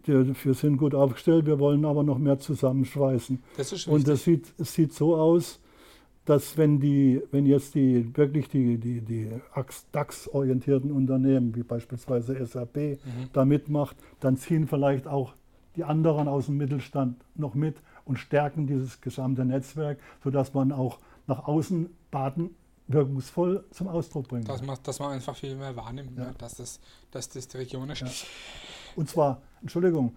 wir 0.05 0.53
sind 0.53 0.77
gut 0.77 0.95
aufgestellt, 0.95 1.45
wir 1.45 1.59
wollen 1.59 1.85
aber 1.85 2.03
noch 2.03 2.17
mehr 2.17 2.39
zusammenschweißen. 2.39 3.41
Das 3.57 3.71
ist 3.71 3.87
Und 3.87 4.07
das 4.07 4.23
sieht, 4.23 4.53
es 4.57 4.73
sieht 4.73 4.93
so 4.93 5.15
aus, 5.15 5.59
dass 6.25 6.55
wenn 6.57 6.79
die, 6.79 7.21
wenn 7.31 7.45
jetzt 7.45 7.73
die 7.75 8.15
wirklich 8.15 8.47
die, 8.47 8.77
die, 8.77 9.01
die 9.01 9.29
DAX-orientierten 9.91 10.91
Unternehmen, 10.91 11.55
wie 11.55 11.63
beispielsweise 11.63 12.43
SAP, 12.45 12.75
Mhm. 12.77 12.99
da 13.33 13.43
mitmacht, 13.43 13.95
dann 14.19 14.37
ziehen 14.37 14.67
vielleicht 14.67 15.07
auch 15.07 15.33
die 15.75 15.83
anderen 15.83 16.27
aus 16.27 16.45
dem 16.45 16.57
Mittelstand 16.57 17.17
noch 17.35 17.55
mit 17.55 17.75
und 18.05 18.17
stärken 18.17 18.67
dieses 18.67 19.01
gesamte 19.01 19.45
Netzwerk, 19.45 19.99
sodass 20.23 20.53
man 20.53 20.71
auch 20.71 20.99
nach 21.27 21.47
außen 21.47 21.89
Baden 22.11 22.55
wirkungsvoll 22.87 23.63
zum 23.71 23.87
Ausdruck 23.87 24.27
bringt. 24.27 24.49
dass, 24.49 24.61
man, 24.61 24.77
dass 24.83 24.99
man 24.99 25.11
einfach 25.13 25.35
viel 25.35 25.55
mehr 25.55 25.75
wahrnimmt, 25.75 26.17
Ja. 26.17 26.25
ne? 26.25 26.35
dass, 26.37 26.55
das, 26.55 26.79
dass 27.11 27.29
das 27.29 27.47
die 27.47 27.57
Region 27.57 27.89
ist. 27.89 28.01
Ja. 28.01 28.07
Und 28.95 29.07
zwar, 29.09 29.41
Entschuldigung, 29.61 30.15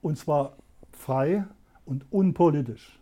Und 0.00 0.18
zwar 0.18 0.52
frei 0.92 1.44
und 1.86 2.04
unpolitisch. 2.12 2.98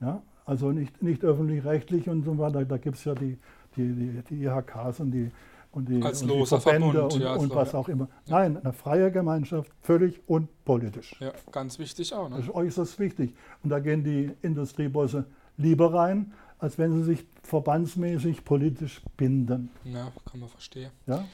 Ja? 0.00 0.22
Also 0.46 0.70
nicht, 0.72 1.02
nicht 1.02 1.24
öffentlich-rechtlich 1.24 2.08
und 2.08 2.24
so 2.24 2.38
weiter. 2.38 2.64
Da 2.64 2.78
gibt 2.78 2.96
es 2.96 3.04
ja 3.04 3.14
die, 3.14 3.38
die, 3.76 3.92
die, 3.92 4.22
die 4.30 4.44
IHKs 4.44 5.00
und 5.00 5.10
die, 5.10 5.30
und 5.72 5.88
die, 5.88 6.02
Als 6.02 6.22
und 6.22 6.28
die 6.28 6.46
Verbände 6.46 6.92
Verbund, 6.92 7.12
und, 7.14 7.20
ja, 7.22 7.34
und 7.34 7.54
was 7.54 7.74
auch 7.74 7.88
immer. 7.88 8.08
Nein, 8.26 8.58
eine 8.58 8.72
freie 8.72 9.10
Gemeinschaft, 9.10 9.70
völlig 9.80 10.20
unpolitisch. 10.26 11.16
Ja, 11.18 11.32
ganz 11.50 11.78
wichtig 11.78 12.12
auch. 12.14 12.28
Das 12.28 12.38
Ne? 12.38 12.44
ist 12.44 12.54
äußerst 12.54 12.98
wichtig. 12.98 13.34
Und 13.62 13.70
da 13.70 13.80
gehen 13.80 14.04
die 14.04 14.30
Industriebosse 14.42 15.24
lieber 15.56 15.92
rein, 15.94 16.32
als 16.58 16.78
wenn 16.78 16.92
sie 16.92 17.04
sich 17.04 17.26
verbandsmäßig 17.42 18.44
politisch 18.44 19.00
binden. 19.16 19.70
Ja, 19.84 20.12
kann 20.30 20.40
man 20.40 20.48
verstehen. 20.48 20.90
Ja? 21.06 21.24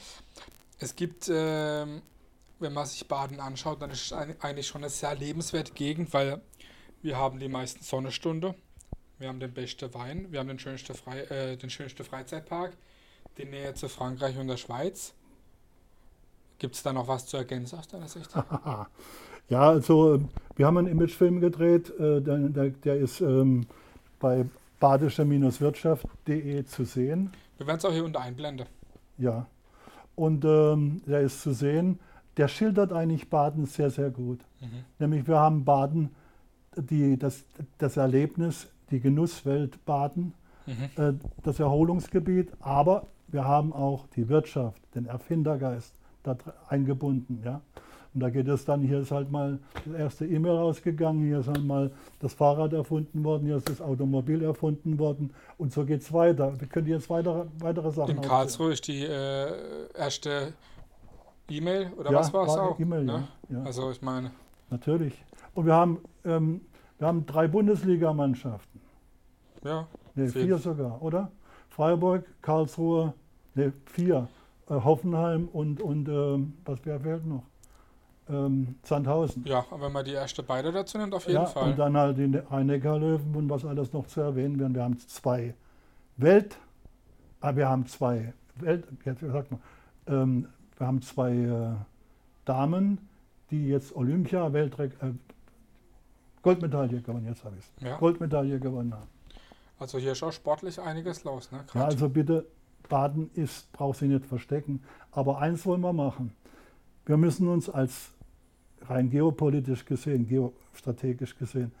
Es 0.79 0.95
gibt, 0.95 1.29
ähm, 1.31 2.01
wenn 2.59 2.73
man 2.73 2.85
sich 2.85 3.07
Baden 3.07 3.39
anschaut, 3.39 3.81
dann 3.81 3.91
ist 3.91 4.05
es 4.05 4.13
eigentlich 4.13 4.67
schon 4.67 4.81
eine 4.81 4.89
sehr 4.89 5.15
lebenswerte 5.15 5.73
Gegend, 5.73 6.13
weil 6.13 6.41
wir 7.01 7.17
haben 7.17 7.39
die 7.39 7.49
meisten 7.49 7.83
Sonnenstunde, 7.83 8.55
wir 9.19 9.27
haben 9.27 9.39
den 9.41 9.53
besten 9.53 9.93
Wein, 9.93 10.27
wir 10.31 10.39
haben 10.39 10.47
den 10.47 10.59
schönsten, 10.59 10.95
Frei, 10.95 11.19
äh, 11.23 11.57
den 11.57 11.69
schönsten 11.69 12.03
Freizeitpark, 12.05 12.75
die 13.39 13.45
Nähe 13.45 13.73
zu 13.73 13.89
Frankreich 13.89 14.37
und 14.37 14.47
der 14.47 14.57
Schweiz. 14.57 15.13
Gibt 16.59 16.75
es 16.75 16.83
da 16.83 16.93
noch 16.93 17.07
was 17.07 17.25
zu 17.25 17.37
ergänzen 17.37 17.79
aus 17.79 17.87
deiner 17.87 18.07
Sicht? 18.07 18.29
Ja, 19.49 19.67
also 19.69 20.13
äh, 20.13 20.19
wir 20.57 20.67
haben 20.67 20.77
einen 20.77 20.85
Imagefilm 20.85 21.39
gedreht, 21.39 21.89
äh, 21.99 22.21
der, 22.21 22.37
der, 22.49 22.69
der 22.69 22.97
ist 22.97 23.19
ähm, 23.19 23.65
bei 24.19 24.45
badische-wirtschaft.de 24.79 26.65
zu 26.65 26.85
sehen. 26.85 27.31
Wir 27.57 27.65
werden 27.65 27.79
es 27.79 27.85
auch 27.85 27.91
hier 27.91 28.05
unter 28.05 28.21
einblenden. 28.21 28.67
Ja. 29.17 29.47
Und 30.15 30.45
ähm, 30.45 31.01
der 31.07 31.21
ist 31.21 31.41
zu 31.41 31.51
sehen, 31.53 31.99
der 32.37 32.47
schildert 32.47 32.93
eigentlich 32.93 33.31
Baden 33.31 33.65
sehr, 33.65 33.89
sehr 33.89 34.11
gut. 34.11 34.39
Mhm. 34.61 34.85
Nämlich 34.99 35.27
wir 35.27 35.39
haben 35.39 35.65
Baden, 35.65 36.11
die, 36.75 37.17
das, 37.17 37.43
das 37.79 37.97
Erlebnis, 37.97 38.67
die 38.91 38.99
Genusswelt 38.99 39.83
Baden, 39.83 40.35
Mhm. 40.69 41.03
äh, 41.03 41.13
das 41.43 41.59
Erholungsgebiet, 41.59 42.51
aber 42.59 43.07
wir 43.31 43.45
haben 43.45 43.73
auch 43.73 44.07
die 44.15 44.27
Wirtschaft, 44.29 44.81
den 44.95 45.05
Erfindergeist 45.05 45.93
da 46.23 46.37
eingebunden. 46.67 47.41
Ja? 47.43 47.61
Und 48.13 48.21
da 48.21 48.29
geht 48.29 48.47
es 48.47 48.65
dann, 48.65 48.81
hier 48.81 48.99
ist 48.99 49.11
halt 49.11 49.31
mal 49.31 49.59
das 49.85 49.93
erste 49.93 50.25
E-Mail 50.25 50.53
rausgegangen, 50.53 51.25
hier 51.27 51.39
ist 51.39 51.47
halt 51.47 51.63
mal 51.63 51.91
das 52.19 52.33
Fahrrad 52.33 52.73
erfunden 52.73 53.23
worden, 53.23 53.45
hier 53.45 53.57
ist 53.57 53.69
das 53.69 53.81
Automobil 53.81 54.41
erfunden 54.41 54.97
worden 54.97 55.31
und 55.57 55.71
so 55.71 55.85
geht 55.85 56.01
es 56.01 56.11
weiter. 56.11 56.59
Wir 56.59 56.67
können 56.67 56.87
jetzt 56.87 57.09
weitere, 57.09 57.45
weitere 57.59 57.91
Sachen 57.91 58.15
In. 58.17 58.21
Karlsruhe 58.21 58.73
ist 58.73 58.87
die 58.87 59.05
äh, 59.05 59.91
erste 59.95 60.53
E-Mail 61.49 61.91
oder 61.97 62.11
Ja, 62.11 62.19
was 62.19 62.33
war 62.33 62.47
es 62.47 62.57
auch? 62.57 62.79
E-Mail, 62.79 63.03
ne? 63.05 63.27
ja. 63.49 63.57
ja. 63.59 63.63
Also 63.63 63.91
ich 63.91 64.01
meine, 64.01 64.31
Natürlich. 64.71 65.13
Und 65.55 65.65
wir 65.65 65.73
haben, 65.73 65.99
ähm, 66.25 66.61
wir 66.99 67.07
haben 67.07 67.25
drei 67.25 67.47
Bundesligamannschaften. 67.47 68.81
ja, 69.63 69.87
Ne, 70.15 70.27
Vier. 70.29 70.43
vier 70.43 70.57
sogar, 70.57 71.01
oder? 71.01 71.31
Freiburg, 71.79 72.25
Karlsruhe, 72.41 73.13
ne, 73.55 73.71
vier. 73.85 74.27
Äh, 74.69 74.73
Hoffenheim 74.73 75.47
und, 75.47 75.79
und 75.81 76.09
ähm, 76.09 76.57
was 76.65 76.79
wer 76.83 76.99
fehlt 76.99 77.25
noch? 77.25 77.43
Ähm, 78.29 78.75
Sandhausen. 78.83 79.45
ja, 79.45 79.65
aber 79.71 79.85
wenn 79.85 79.93
man 79.93 80.03
die 80.03 80.11
erste 80.11 80.43
beide 80.43 80.73
dazu 80.73 80.97
nimmt, 80.97 81.13
auf 81.13 81.25
jeden 81.25 81.39
Ja, 81.39 81.45
Fall. 81.45 81.69
und 81.71 81.79
dann 81.79 81.95
halt 81.95 82.17
die 82.17 82.35
Rhein-Neckar-Löwen 82.35 83.33
und 83.33 83.49
was 83.49 83.63
alles 83.63 83.93
noch 83.93 84.07
zu 84.07 84.19
erwähnen 84.19 84.59
wären. 84.59 84.75
Wir 84.75 84.83
haben 84.83 84.99
zwei 84.99 85.53
Welt, 86.17 86.57
ah, 87.39 87.55
wir 87.55 87.69
haben 87.69 87.87
zwei 87.87 88.33
Welt, 88.55 88.85
jetzt 89.05 89.21
sagt 89.21 89.49
man, 89.49 89.61
ähm, 90.07 90.47
wir 90.77 90.85
haben 90.85 91.01
zwei 91.01 91.31
äh, 91.31 91.69
Damen, 92.43 93.07
die 93.51 93.69
jetzt 93.69 93.95
Olympia 93.95 94.51
Weltrek 94.51 94.91
äh, 95.01 95.11
Goldmedaille 96.41 96.99
gewonnen, 97.01 97.27
jetzt 97.27 97.45
habe 97.45 97.55
ich 97.57 97.63
es. 97.63 97.83
Ja. 97.87 97.95
Goldmedaille 97.95 98.59
gewonnen 98.59 98.93
haben. 98.93 99.18
Also 99.79 99.97
hier 99.97 100.11
ist 100.11 100.23
auch 100.23 100.33
sportlich 100.33 100.79
einiges 100.79 101.23
los, 101.23 101.51
ne? 101.51 101.63
Ja, 101.73 101.85
also 101.85 102.09
bitte, 102.09 102.45
Baden 102.89 103.29
ist, 103.33 103.71
braucht 103.71 103.99
sich 103.99 104.09
nicht 104.09 104.25
verstecken. 104.25 104.83
Aber 105.11 105.39
eins 105.39 105.65
wollen 105.65 105.81
wir 105.81 105.93
machen. 105.93 106.33
Wir 107.05 107.17
müssen 107.17 107.47
uns 107.47 107.69
als 107.69 108.11
rein 108.81 109.09
geopolitisch 109.09 109.85
gesehen, 109.85 110.27
geostrategisch 110.27 111.37
gesehen, 111.37 111.71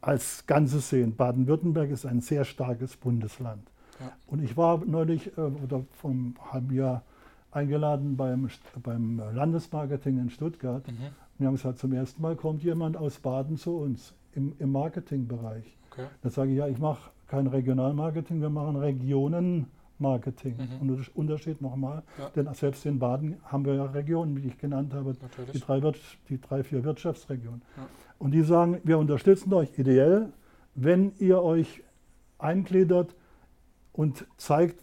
als 0.00 0.46
Ganzes 0.46 0.88
sehen. 0.88 1.14
Baden-Württemberg 1.14 1.90
ist 1.90 2.06
ein 2.06 2.20
sehr 2.20 2.44
starkes 2.44 2.96
Bundesland. 2.96 3.62
Ja. 4.00 4.12
Und 4.26 4.42
ich 4.42 4.56
war 4.56 4.84
neulich 4.84 5.36
äh, 5.38 5.40
oder 5.40 5.84
vor 5.92 6.10
einem 6.10 6.34
halben 6.50 6.74
Jahr 6.74 7.02
eingeladen 7.52 8.16
beim, 8.16 8.48
beim 8.82 9.18
Landesmarketing 9.34 10.18
in 10.18 10.30
Stuttgart. 10.30 10.86
Mhm. 10.88 10.94
Und 10.94 11.38
wir 11.38 11.46
haben 11.46 11.54
gesagt, 11.54 11.78
zum 11.78 11.92
ersten 11.92 12.20
Mal 12.22 12.34
kommt 12.34 12.62
jemand 12.62 12.96
aus 12.96 13.18
Baden 13.18 13.56
zu 13.56 13.76
uns 13.76 14.14
im, 14.34 14.54
im 14.58 14.72
Marketingbereich. 14.72 15.76
Okay. 15.92 16.06
Da 16.22 16.30
sage 16.30 16.50
ich, 16.52 16.58
ja, 16.58 16.66
ich 16.68 16.78
mache 16.78 17.10
kein 17.26 17.46
Regionalmarketing, 17.46 18.40
wir 18.40 18.50
machen 18.50 18.76
Regionenmarketing. 18.76 20.56
Mhm. 20.56 20.80
Und 20.80 20.88
der 20.88 21.06
Unterschied 21.14 21.60
nochmal, 21.60 22.02
Ja. 22.18 22.30
denn 22.30 22.52
selbst 22.54 22.84
in 22.86 22.98
Baden 22.98 23.36
haben 23.44 23.64
wir 23.64 23.74
ja 23.74 23.84
Regionen, 23.84 24.36
wie 24.36 24.48
ich 24.48 24.58
genannt 24.58 24.94
habe, 24.94 25.14
die 25.52 25.60
drei, 25.60 25.80
die 26.28 26.40
drei 26.40 26.62
vier 26.62 26.84
Wirtschaftsregionen. 26.84 27.62
Ja. 27.76 27.86
Und 28.18 28.32
die 28.32 28.42
sagen, 28.42 28.78
wir 28.84 28.98
unterstützen 28.98 29.52
euch 29.52 29.78
ideell, 29.78 30.32
wenn 30.74 31.12
ihr 31.18 31.42
euch 31.42 31.82
eingliedert 32.38 33.14
und 33.92 34.26
zeigt 34.36 34.82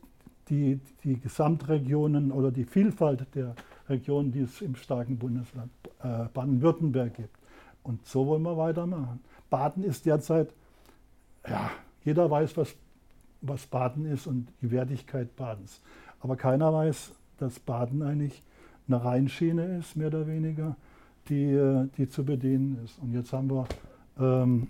die, 0.49 0.79
die 1.03 1.19
Gesamtregionen 1.19 2.31
oder 2.31 2.51
die 2.51 2.65
Vielfalt 2.65 3.33
der 3.35 3.55
Regionen, 3.87 4.31
die 4.31 4.41
es 4.41 4.61
im 4.61 4.75
starken 4.75 5.17
Bundesland 5.17 5.71
äh, 6.03 6.25
Baden-Württemberg 6.33 7.15
gibt. 7.15 7.35
Und 7.83 8.05
so 8.05 8.27
wollen 8.27 8.43
wir 8.43 8.57
weitermachen. 8.57 9.19
Baden 9.49 9.83
ist 9.83 10.05
derzeit, 10.05 10.53
ja, 11.47 11.71
jeder 12.03 12.29
weiß, 12.29 12.57
was, 12.57 12.75
was 13.41 13.65
Baden 13.67 14.05
ist 14.05 14.27
und 14.27 14.47
die 14.61 14.71
Wertigkeit 14.71 15.35
Badens. 15.35 15.81
Aber 16.19 16.35
keiner 16.35 16.73
weiß, 16.73 17.11
dass 17.37 17.59
Baden 17.59 18.01
eigentlich 18.01 18.43
eine 18.87 19.03
Rheinschiene 19.03 19.77
ist, 19.77 19.95
mehr 19.95 20.07
oder 20.07 20.27
weniger, 20.27 20.75
die, 21.29 21.85
die 21.97 22.09
zu 22.09 22.25
bedienen 22.25 22.79
ist. 22.83 22.99
Und 22.99 23.13
jetzt 23.13 23.31
haben 23.31 23.49
wir 23.49 23.67
ähm, 24.19 24.69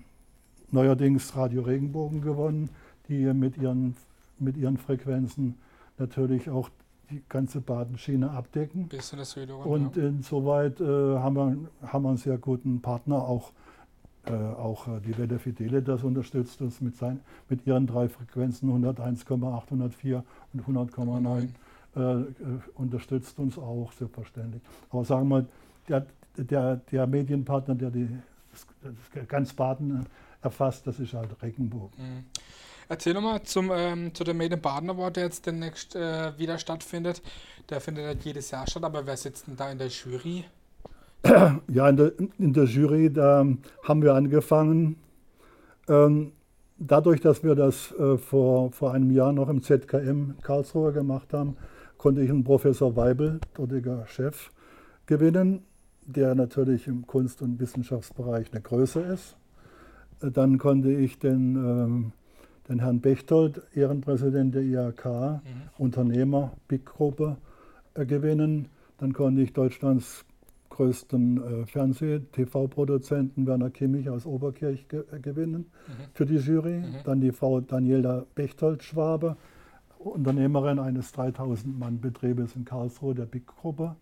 neuerdings 0.72 1.36
Radio 1.36 1.62
Regenbogen 1.62 2.22
gewonnen, 2.22 2.70
die 3.08 3.34
mit 3.34 3.58
ihren, 3.58 3.96
mit 4.38 4.58
ihren 4.58 4.78
Frequenzen 4.78 5.56
natürlich 5.98 6.50
auch 6.50 6.70
die 7.10 7.24
ganze 7.28 7.60
Badenschiene 7.62 8.30
abdecken. 8.30 8.88
Bisschen 8.88 9.20
das 9.20 9.32
Süderen. 9.32 9.64
Und 9.64 9.96
ja. 9.96 10.08
insoweit 10.08 10.80
äh, 10.80 10.86
haben, 10.86 11.36
wir, 11.36 11.90
haben 11.92 12.04
wir 12.04 12.10
einen 12.10 12.18
sehr 12.18 12.38
guten 12.38 12.82
Partner, 12.82 13.16
auch, 13.16 13.52
auch 14.34 14.88
äh, 14.88 15.00
die 15.02 15.18
Welle 15.18 15.40
Fidelis 15.40 16.04
unterstützt 16.04 16.62
uns 16.62 16.82
mit, 16.82 16.96
sein, 16.96 17.20
mit 17.50 17.66
ihren 17.66 17.88
drei 17.88 18.10
Frequenzen 18.10 18.70
101,8, 18.70 19.64
104 19.64 20.24
und 20.54 20.64
100,9 20.66 21.50
äh, 21.96 22.02
äh, 22.02 22.26
unterstützt 22.76 23.40
uns 23.40 23.58
auch 23.58 23.92
selbstverständlich. 23.92 24.62
Aber 24.92 25.04
sagen 25.04 25.28
wir 25.28 25.42
mal, 25.42 25.48
der, 25.88 26.06
der, 26.38 26.76
der 26.76 27.08
Medienpartner, 27.08 27.76
der 27.76 27.90
die, 27.90 28.08
das, 28.52 28.68
das 29.14 29.28
ganz 29.28 29.54
Baden 29.54 30.02
äh, 30.02 30.06
erfasst, 30.44 30.86
das 30.86 31.00
ist 31.00 31.14
halt 31.14 31.30
Regenbogen. 31.42 31.92
Mhm. 31.98 32.26
Erzähl 32.88 33.14
nochmal 33.14 33.44
zum, 33.44 33.72
ähm, 33.72 34.14
zu 34.16 34.24
dem 34.24 34.38
Made 34.38 34.56
in 34.56 34.62
Baden 34.62 34.90
Award, 34.90 35.18
der 35.18 35.26
jetzt 35.26 35.46
demnächst 35.46 35.96
äh, 35.96 36.38
wieder 36.40 36.58
stattfindet. 36.58 37.22
Der 37.70 37.82
findet 37.82 38.16
nicht 38.16 38.26
jedes 38.26 38.50
Jahr 38.50 38.68
statt, 38.68 38.84
aber 38.84 39.06
wer 39.06 39.18
sitzt 39.18 39.48
denn 39.48 39.56
da 39.56 39.72
in 39.72 39.78
der 39.78 39.88
Jury? 39.88 40.46
Ja, 41.68 41.90
in 41.90 41.98
der, 41.98 42.12
in 42.38 42.54
der 42.54 42.64
Jury, 42.66 43.12
da 43.12 43.46
haben 43.84 44.02
wir 44.02 44.14
angefangen. 44.14 44.96
Ähm, 45.88 46.32
dadurch, 46.78 47.20
dass 47.22 47.44
wir 47.44 47.56
das 47.56 47.92
äh, 47.94 48.18
vor, 48.18 48.72
vor 48.72 48.94
einem 48.94 49.12
Jahr 49.12 49.34
noch 49.34 49.50
im 49.50 49.62
ZKM 49.62 50.36
Karlsruhe 50.42 50.94
gemacht 50.94 51.34
haben, 51.34 51.58
konnte 51.98 52.22
ich 52.22 52.30
einen 52.30 52.44
Professor 52.44 52.96
Weibel, 52.96 53.40
dortiger 53.54 54.06
Chef, 54.08 54.52
gewinnen, 55.06 55.64
der 56.06 56.36
natürlich 56.36 56.88
im 56.88 57.06
Kunst- 57.06 57.42
und 57.42 57.60
Wissenschaftsbereich 57.60 58.52
eine 58.52 58.62
Größe 58.62 59.02
ist. 59.02 59.36
Äh, 60.22 60.32
Dann 60.32 60.58
konnte 60.58 60.92
ich 60.92 61.20
den, 61.20 61.56
ähm, 61.56 62.12
den 62.70 62.80
Herrn 62.80 63.02
Bechtold, 63.02 63.62
Ehrenpräsident 63.74 64.56
der 64.56 64.62
IHK, 64.62 65.06
Mhm. 65.06 65.40
Unternehmer, 65.78 66.54
Big-Gruppe, 66.68 67.38
äh, 67.96 68.06
gewinnen. 68.06 68.70
Dann 69.00 69.14
konnte 69.14 69.42
ich 69.42 69.54
Deutschlands 69.54 70.26
größten 70.80 71.64
äh, 71.64 71.66
Fernseh-TV-Produzenten 71.66 73.46
Werner 73.46 73.70
Kimmich 73.70 74.10
aus 74.10 74.26
Oberkirch 74.26 74.88
ge 74.88 75.04
äh, 75.12 75.20
gewinnen 75.20 75.66
Mhm. 75.88 75.92
für 76.14 76.26
die 76.26 76.38
Jury. 76.38 76.80
Mhm. 76.80 76.96
Dann 77.04 77.20
die 77.20 77.34
Frau 77.34 77.60
Daniela 77.60 78.26
Bechtold-Schwabe, 78.36 79.36
Unternehmerin 79.98 80.80
eines 80.80 81.14
3000-Mann-Betriebes 81.14 82.56
in 82.56 82.64
Karlsruhe, 82.64 83.14
der 83.14 83.26
Big-Gruppe. 83.26 83.98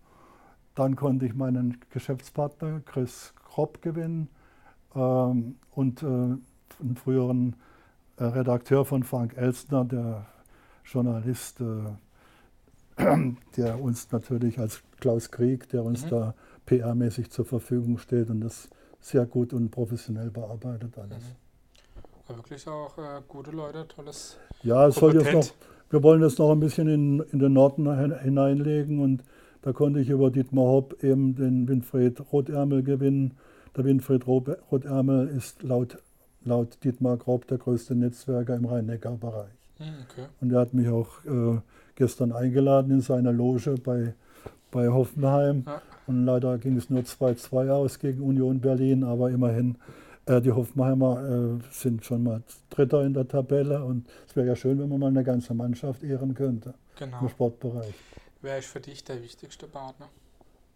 Dann 0.76 0.94
konnte 0.94 1.26
ich 1.26 1.34
meinen 1.34 1.78
Geschäftspartner 1.90 2.80
Chris 2.86 3.34
Kropp 3.44 3.82
gewinnen 3.82 4.28
ähm, 4.94 5.56
und 5.72 6.04
äh, 6.04 6.06
einen 6.06 6.94
früheren 6.94 7.56
äh, 8.18 8.24
Redakteur 8.24 8.84
von 8.84 9.02
Frank 9.02 9.36
Elstner, 9.36 9.84
der 9.84 10.26
Journalist, 10.84 11.60
äh, 11.60 13.02
der 13.56 13.82
uns 13.82 14.12
natürlich 14.12 14.60
als 14.60 14.84
Klaus 15.00 15.32
Krieg, 15.32 15.68
der 15.70 15.82
uns 15.82 16.04
Mhm. 16.04 16.10
da 16.10 16.34
PR-mäßig 16.68 17.30
zur 17.30 17.44
Verfügung 17.44 17.98
steht 17.98 18.30
und 18.30 18.40
das 18.40 18.68
sehr 19.00 19.26
gut 19.26 19.52
und 19.52 19.70
professionell 19.70 20.30
bearbeitet 20.30 20.98
alles. 20.98 21.22
Mhm. 21.22 22.36
Wirklich 22.36 22.68
auch 22.68 22.98
äh, 22.98 23.22
gute 23.26 23.52
Leute, 23.52 23.86
tolles. 23.88 24.36
Ja, 24.62 24.86
es 24.88 24.96
soll 24.96 25.14
jetzt 25.14 25.32
noch, 25.32 25.46
wir 25.88 26.02
wollen 26.02 26.20
das 26.20 26.36
noch 26.36 26.52
ein 26.52 26.60
bisschen 26.60 26.88
in, 26.88 27.20
in 27.32 27.38
den 27.38 27.54
Norden 27.54 27.90
hineinlegen 28.20 29.00
und 29.00 29.22
da 29.62 29.72
konnte 29.72 30.00
ich 30.00 30.10
über 30.10 30.30
Dietmar 30.30 30.66
Hopp 30.66 31.02
eben 31.02 31.34
den 31.34 31.68
Winfried 31.68 32.20
Rotärmel 32.32 32.82
gewinnen. 32.82 33.34
Der 33.76 33.84
Winfried 33.84 34.26
Rotärmel 34.26 35.28
ist 35.28 35.62
laut, 35.62 35.98
laut 36.44 36.82
Dietmar 36.84 37.16
Grob 37.16 37.46
der 37.46 37.58
größte 37.58 37.94
Netzwerker 37.94 38.56
im 38.56 38.66
Rhein-Neckar-Bereich. 38.66 39.50
Hm, 39.78 39.86
okay. 40.10 40.26
Und 40.40 40.52
er 40.52 40.60
hat 40.60 40.74
mich 40.74 40.88
auch 40.88 41.24
äh, 41.24 41.60
gestern 41.94 42.32
eingeladen 42.32 42.90
in 42.90 43.00
seiner 43.00 43.32
Loge 43.32 43.74
bei, 43.82 44.14
bei 44.70 44.88
Hoffenheim. 44.88 45.64
Ja. 45.66 45.82
Und 46.06 46.24
leider 46.24 46.58
ging 46.58 46.76
es 46.76 46.88
nur 46.90 47.02
2-2 47.02 47.70
aus 47.70 47.98
gegen 47.98 48.22
Union 48.22 48.60
Berlin, 48.60 49.04
aber 49.04 49.30
immerhin, 49.30 49.76
äh, 50.26 50.40
die 50.40 50.52
Hoffenheimer 50.52 51.58
äh, 51.58 51.72
sind 51.72 52.04
schon 52.04 52.22
mal 52.22 52.42
Dritter 52.70 53.04
in 53.04 53.14
der 53.14 53.28
Tabelle 53.28 53.84
und 53.84 54.06
es 54.26 54.36
wäre 54.36 54.46
ja 54.46 54.56
schön, 54.56 54.78
wenn 54.78 54.88
man 54.88 55.00
mal 55.00 55.08
eine 55.08 55.24
ganze 55.24 55.54
Mannschaft 55.54 56.02
ehren 56.02 56.34
könnte 56.34 56.74
genau. 56.96 57.20
im 57.20 57.28
Sportbereich. 57.28 57.94
Wer 58.40 58.58
ist 58.58 58.68
für 58.68 58.80
dich 58.80 59.04
der 59.04 59.22
wichtigste 59.22 59.66
Partner? 59.66 60.08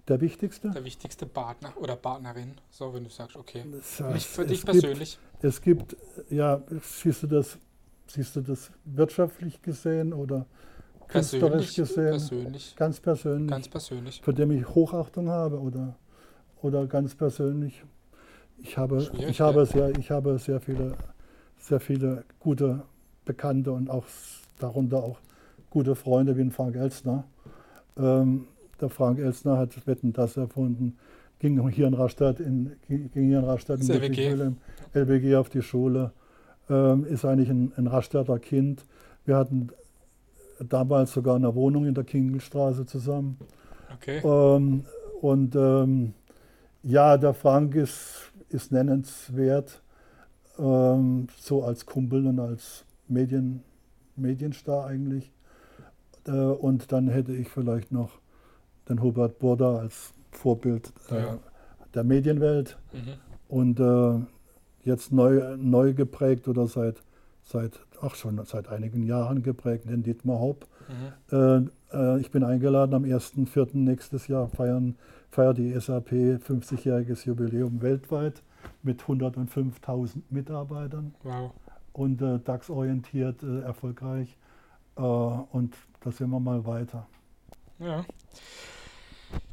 Der 0.08 0.20
wichtigste? 0.20 0.70
Der 0.70 0.84
wichtigste 0.84 1.26
Partner 1.26 1.72
oder 1.76 1.94
Partnerin, 1.94 2.54
so 2.70 2.92
wenn 2.92 3.04
du 3.04 3.10
sagst, 3.10 3.36
okay. 3.36 3.64
Das 3.70 4.00
Nicht 4.12 4.26
für 4.26 4.44
dich 4.44 4.64
persönlich. 4.64 5.18
Gibt, 5.40 5.44
es 5.44 5.60
gibt, 5.60 5.96
ja, 6.28 6.60
siehst 6.82 7.22
du 7.22 7.28
das, 7.28 7.56
siehst 8.08 8.34
du 8.34 8.40
das 8.40 8.72
wirtschaftlich 8.84 9.62
gesehen 9.62 10.12
oder 10.12 10.46
künstlerisch 11.12 11.74
gesehen? 11.74 12.10
Persönlich. 12.10 12.76
Ganz 12.76 13.00
persönlich. 13.00 13.50
Ganz 13.50 13.68
persönlich. 13.68 14.20
Für 14.22 14.34
den 14.34 14.50
ich 14.50 14.66
Hochachtung 14.68 15.28
habe 15.28 15.60
oder, 15.60 15.96
oder 16.62 16.86
ganz 16.86 17.14
persönlich. 17.14 17.84
Ich 18.58 18.78
habe, 18.78 19.06
ich 19.28 19.40
habe, 19.40 19.66
sehr, 19.66 19.90
ich 19.98 20.10
habe 20.10 20.38
sehr, 20.38 20.60
viele, 20.60 20.94
sehr 21.58 21.80
viele 21.80 22.24
gute 22.38 22.82
Bekannte 23.24 23.72
und 23.72 23.90
auch 23.90 24.04
darunter 24.58 25.02
auch 25.02 25.18
gute 25.70 25.94
Freunde 25.94 26.36
wie 26.36 26.48
Frank 26.50 26.76
Elstner. 26.76 27.24
Ähm, 27.96 28.46
der 28.80 28.88
Frank 28.88 29.18
Elstner 29.18 29.58
hat 29.58 29.86
Wetten 29.86 30.12
das 30.12 30.36
erfunden, 30.36 30.96
ging 31.38 31.68
hier 31.68 31.88
in 31.88 31.94
Rastatt 31.94 32.40
in, 32.40 32.72
ging 32.88 33.10
hier 33.12 33.40
in 33.40 33.44
Rastatt 33.44 33.80
in 33.80 33.90
LBG. 33.90 34.52
LBG 34.94 35.36
auf 35.36 35.48
die 35.48 35.62
Schule, 35.62 36.12
ähm, 36.70 37.04
ist 37.04 37.24
eigentlich 37.24 37.50
ein, 37.50 37.72
ein 37.76 37.86
Rastatter 37.86 38.38
Kind. 38.38 38.84
Wir 39.24 39.36
hatten 39.36 39.68
damals 40.68 41.12
sogar 41.12 41.36
eine 41.36 41.54
Wohnung 41.54 41.86
in 41.86 41.94
der 41.94 42.04
Kingelstraße 42.04 42.86
zusammen. 42.86 43.38
Okay. 43.94 44.20
Ähm, 44.24 44.84
und 45.20 45.54
ähm, 45.54 46.14
ja, 46.82 47.16
der 47.16 47.34
Frank 47.34 47.74
ist, 47.74 48.32
ist 48.48 48.72
nennenswert, 48.72 49.82
ähm, 50.58 51.28
so 51.38 51.64
als 51.64 51.86
Kumpel 51.86 52.26
und 52.26 52.40
als 52.40 52.84
Medien, 53.08 53.62
Medienstar 54.16 54.86
eigentlich. 54.86 55.30
Äh, 56.26 56.32
und 56.32 56.92
dann 56.92 57.08
hätte 57.08 57.32
ich 57.32 57.48
vielleicht 57.48 57.92
noch 57.92 58.10
den 58.88 59.02
Hubert 59.02 59.38
Burda 59.38 59.76
als 59.76 60.12
Vorbild 60.32 60.92
äh, 61.10 61.20
ja. 61.20 61.38
der 61.94 62.04
Medienwelt. 62.04 62.78
Mhm. 62.92 63.14
Und 63.48 63.80
äh, 63.80 64.24
jetzt 64.84 65.12
neu, 65.12 65.56
neu 65.56 65.92
geprägt 65.94 66.48
oder 66.48 66.66
seit, 66.66 67.02
seit, 67.42 67.78
ach 68.02 68.14
schon 68.14 68.44
seit 68.44 68.68
einigen 68.68 69.04
Jahren 69.04 69.42
geprägt, 69.42 69.88
den 69.88 70.02
Dietmar 70.02 70.38
Hopp. 70.38 70.66
Mhm. 70.88 71.70
Äh, 71.92 71.96
äh, 71.96 72.20
ich 72.20 72.30
bin 72.30 72.44
eingeladen, 72.44 72.94
am 72.94 73.04
1.4. 73.04 73.68
nächstes 73.74 74.28
Jahr 74.28 74.48
feiern, 74.48 74.96
feiert 75.30 75.58
die 75.58 75.72
SAP 75.78 76.10
50-jähriges 76.10 77.26
Jubiläum 77.26 77.80
weltweit 77.80 78.42
mit 78.82 79.02
105.000 79.02 80.22
Mitarbeitern. 80.30 81.14
Wow. 81.22 81.52
Und 81.92 82.20
äh, 82.22 82.38
DAX-orientiert, 82.38 83.42
äh, 83.42 83.60
erfolgreich. 83.60 84.36
und 84.94 85.74
da 86.00 86.10
sind 86.10 86.30
wir 86.30 86.40
mal 86.40 86.66
weiter. 86.66 87.06
Ja. 87.78 88.04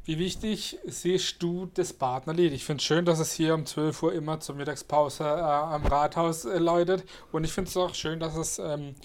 Wie 0.10 0.18
wichtig 0.18 0.80
siehst 0.88 1.36
du 1.44 1.70
das 1.72 1.94
Partnerlied? 1.94 2.52
Ich 2.52 2.66
finde 2.66 2.82
es 2.82 2.86
schön, 2.86 3.06
dass 3.06 3.20
es 3.20 3.32
hier 3.32 3.54
um 3.54 3.68
12 3.68 4.02
Uhr 4.02 4.14
immer 4.14 4.40
zur 4.40 4.56
Mittagspause 4.56 5.24
äh, 5.24 5.28
am 5.28 5.86
Rathaus 5.86 6.46
äh, 6.46 6.58
läutet. 6.58 7.04
Und 7.32 7.44
ich 7.44 7.54
finde 7.54 7.70
es 7.70 7.78
auch 7.78 7.94
schön, 7.94 8.20
dass 8.20 8.36
es 8.36 8.58
ähm, 8.58 8.96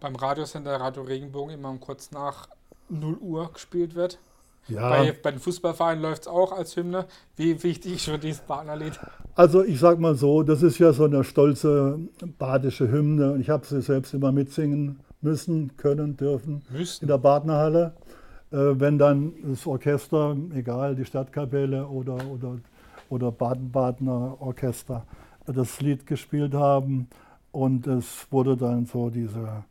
beim 0.00 0.14
Radiosender 0.16 0.78
Radio 0.78 1.02
Regenbogen 1.02 1.54
immer 1.54 1.74
kurz 1.78 2.10
nach 2.10 2.46
0 2.90 3.16
Uhr 3.22 3.50
gespielt 3.54 3.94
wird. 3.94 4.18
Ja. 4.68 4.90
Bei, 4.90 5.12
bei 5.12 5.30
den 5.30 5.40
Fußballvereinen 5.40 6.02
läuft 6.02 6.22
es 6.24 6.28
auch 6.28 6.52
als 6.52 6.76
Hymne. 6.76 7.06
Wie 7.36 7.62
wichtig 7.62 7.94
ist 7.94 8.04
schon 8.04 8.20
dieses 8.20 8.42
Partnerlied? 8.42 9.00
Also 9.36 9.64
ich 9.64 9.80
sag 9.80 9.98
mal 9.98 10.14
so, 10.14 10.42
das 10.42 10.62
ist 10.62 10.78
ja 10.78 10.92
so 10.92 11.04
eine 11.04 11.24
stolze 11.24 11.98
badische 12.38 12.92
Hymne. 12.92 13.32
Und 13.32 13.40
ich 13.40 13.48
habe 13.48 13.64
sie 13.64 13.80
selbst 13.80 14.12
immer 14.12 14.30
mitsingen 14.30 15.00
müssen, 15.22 15.74
können, 15.78 16.18
dürfen 16.18 16.60
müssen. 16.68 17.04
in 17.04 17.08
der 17.08 17.16
Partnerhalle. 17.16 17.94
Äh, 18.52 18.80
wenn 18.80 18.98
dann 18.98 19.32
das 19.44 19.66
Orchester, 19.66 20.36
egal, 20.54 20.94
die 20.94 21.04
Stadtkapelle 21.04 21.86
oder, 21.86 22.18
oder, 22.26 22.58
oder 23.08 23.32
Baden-Badener 23.32 24.36
Orchester, 24.40 25.04
das 25.46 25.80
Lied 25.80 26.06
gespielt 26.06 26.54
haben 26.54 27.08
und 27.50 27.86
es 27.86 28.26
wurde 28.30 28.56
dann 28.56 28.86
so 28.86 29.10
diese 29.10 29.64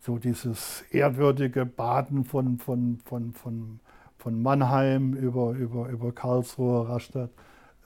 so 0.00 0.18
dieses 0.18 0.84
ehrwürdige 0.90 1.66
Baden 1.66 2.24
von, 2.24 2.58
von, 2.58 2.98
von, 3.04 3.32
von, 3.32 3.80
von 4.16 4.42
Mannheim 4.42 5.14
über, 5.14 5.52
über, 5.52 5.88
über 5.88 6.12
Karlsruhe, 6.12 6.88
Rastatt 6.88 7.30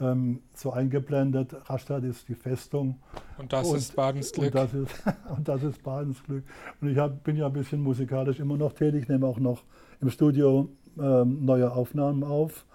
ähm, 0.00 0.40
so 0.54 0.72
eingeblendet. 0.72 1.54
Rastatt 1.68 2.04
ist 2.04 2.28
die 2.28 2.34
Festung. 2.34 2.98
Und 3.38 3.52
das 3.52 3.68
und, 3.68 3.76
ist 3.76 3.96
Badens 3.96 4.32
Glück. 4.32 4.46
Und 4.46 4.54
das 4.54 4.74
ist, 4.74 5.02
und 5.36 5.48
das 5.48 5.62
ist 5.62 5.82
Badens 5.82 6.22
Glück. 6.22 6.44
Und 6.80 6.88
ich 6.88 6.98
hab, 6.98 7.24
bin 7.24 7.36
ja 7.36 7.46
ein 7.46 7.52
bisschen 7.52 7.82
musikalisch 7.82 8.38
immer 8.40 8.56
noch 8.56 8.72
tätig, 8.72 9.08
nehme 9.08 9.26
auch 9.26 9.38
noch 9.38 9.62
im 10.02 10.10
Studio 10.10 10.68
ähm, 11.00 11.44
neue 11.44 11.72
Aufnahmen 11.72 12.24
auf 12.24 12.66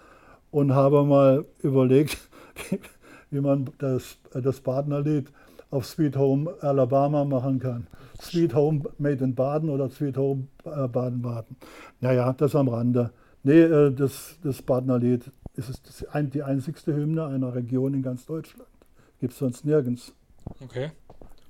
und 0.49 0.73
habe 0.73 1.03
mal 1.03 1.45
überlegt, 1.61 2.17
wie, 2.69 2.79
wie 3.29 3.41
man 3.41 3.69
das, 3.77 4.17
das 4.31 4.61
Badener-Lied 4.61 5.31
auf 5.69 5.85
Sweet 5.85 6.15
Home 6.15 6.51
Alabama 6.61 7.25
machen 7.25 7.59
kann. 7.59 7.87
Sweet 8.19 8.55
Home 8.55 8.83
Made 8.97 9.23
in 9.23 9.35
Baden 9.35 9.69
oder 9.69 9.89
Sweet 9.89 10.17
Home 10.17 10.47
äh, 10.63 10.87
Baden-Baden. 10.87 11.57
Naja, 11.99 12.33
das 12.33 12.55
am 12.55 12.69
Rande. 12.69 13.11
Nee, 13.43 13.61
äh, 13.61 13.93
das, 13.93 14.37
das 14.41 14.61
Badener 14.61 14.97
Lied 14.97 15.29
ist 15.55 16.07
die 16.33 16.43
einzigste 16.43 16.95
Hymne 16.95 17.25
einer 17.25 17.53
Region 17.53 17.93
in 17.93 18.01
ganz 18.01 18.25
Deutschland. 18.25 18.69
Gibt 19.19 19.33
es 19.33 19.39
sonst 19.39 19.65
nirgends. 19.65 20.13
Okay. 20.63 20.91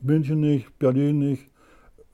München 0.02 0.40
nicht, 0.40 0.80
Berlin 0.80 1.20
nicht, 1.20 1.50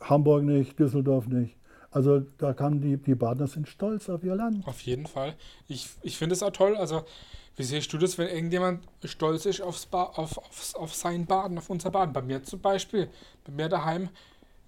Hamburg 0.02 0.44
nicht, 0.44 0.78
Düsseldorf 0.80 1.28
nicht. 1.28 1.56
Also 1.94 2.22
da 2.40 2.54
kann 2.54 2.82
die, 2.82 2.98
die 2.98 3.16
Badener 3.16 3.48
sind 3.48 3.68
stolz 3.68 4.10
auf 4.10 4.24
ihr 4.24 4.36
Land. 4.36 4.68
Auf 4.68 4.82
jeden 4.82 5.06
Fall. 5.06 5.36
Ich, 5.68 5.90
ich 6.02 6.18
finde 6.18 6.34
es 6.34 6.42
auch 6.42 6.52
toll. 6.52 6.76
Also 6.76 7.04
wie 7.56 7.64
siehst 7.64 7.94
du 7.94 8.00
das, 8.00 8.18
wenn 8.18 8.28
irgendjemand 8.28 8.84
stolz 9.04 9.46
ist 9.46 9.62
aufs 9.62 9.86
ba 9.86 10.04
auf, 10.04 10.40
aufs, 10.40 10.74
auf 10.74 10.94
sein 10.96 11.28
Baden, 11.28 11.58
auf 11.58 11.70
unser 11.70 11.92
Baden? 11.92 12.12
Bei 12.12 12.24
mir 12.24 12.44
zum 12.44 12.60
Beispiel, 12.60 13.10
bei 13.46 13.52
mir 13.52 13.70
daheim, 13.70 14.10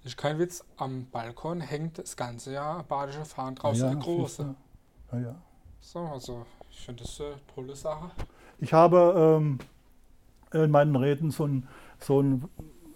ist 0.03 0.17
kein 0.17 0.38
Witz, 0.38 0.63
am 0.77 1.07
Balkon 1.11 1.61
hängt 1.61 1.97
das 1.97 2.15
ganze 2.15 2.53
Jahr 2.53 2.83
badische 2.83 3.25
Fahnen 3.25 3.55
draußen, 3.55 3.85
ja, 3.85 3.89
eine 3.89 3.99
große. 3.99 4.55
Ja, 5.11 5.19
ja. 5.19 5.35
So, 5.79 5.99
also 5.99 6.45
ich 6.69 6.79
finde 6.79 7.03
das 7.03 7.19
eine 7.19 7.35
tolle 7.55 7.75
Sache. 7.75 8.11
Ich 8.59 8.71
habe 8.71 9.39
ähm, 9.39 9.57
in 10.53 10.69
meinen 10.69 10.95
Reden 10.95 11.31
so 11.31 11.47
ein, 11.47 11.67
so 11.99 12.21
ein, 12.21 12.47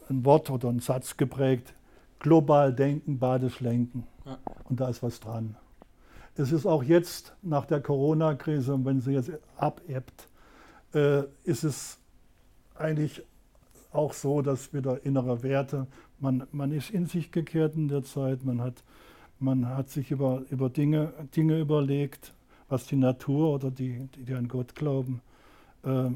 ein 0.09 0.23
Wort 0.23 0.51
oder 0.51 0.69
einen 0.69 0.81
Satz 0.81 1.17
geprägt, 1.17 1.73
global 2.19 2.73
denken, 2.73 3.17
badisch 3.17 3.59
lenken. 3.59 4.05
Und 4.65 4.79
da 4.79 4.89
ist 4.89 5.03
was 5.03 5.19
dran. 5.19 5.55
Es 6.35 6.51
ist 6.51 6.65
auch 6.65 6.83
jetzt 6.83 7.33
nach 7.41 7.65
der 7.65 7.81
Corona-Krise, 7.81 8.79
wenn 8.85 9.01
sie 9.01 9.11
jetzt 9.11 9.31
abebbt, 9.57 10.27
äh, 10.93 11.23
ist 11.43 11.63
es 11.63 11.99
eigentlich 12.75 13.23
auch 13.91 14.13
so, 14.13 14.41
dass 14.41 14.73
wieder 14.73 15.05
innere 15.05 15.43
Werte, 15.43 15.87
man, 16.19 16.47
man 16.51 16.71
ist 16.71 16.91
in 16.91 17.07
sich 17.07 17.31
gekehrt 17.31 17.75
in 17.75 17.87
der 17.87 18.03
Zeit, 18.03 18.45
man 18.45 18.61
hat, 18.61 18.83
man 19.39 19.67
hat 19.67 19.89
sich 19.89 20.11
über, 20.11 20.43
über 20.49 20.69
Dinge, 20.69 21.13
Dinge 21.35 21.59
überlegt, 21.59 22.33
was 22.67 22.85
die 22.85 22.95
Natur 22.95 23.55
oder 23.55 23.71
die, 23.71 24.07
die 24.15 24.33
an 24.33 24.47
Gott 24.47 24.75
glauben, 24.75 25.21
äh, 25.83 26.09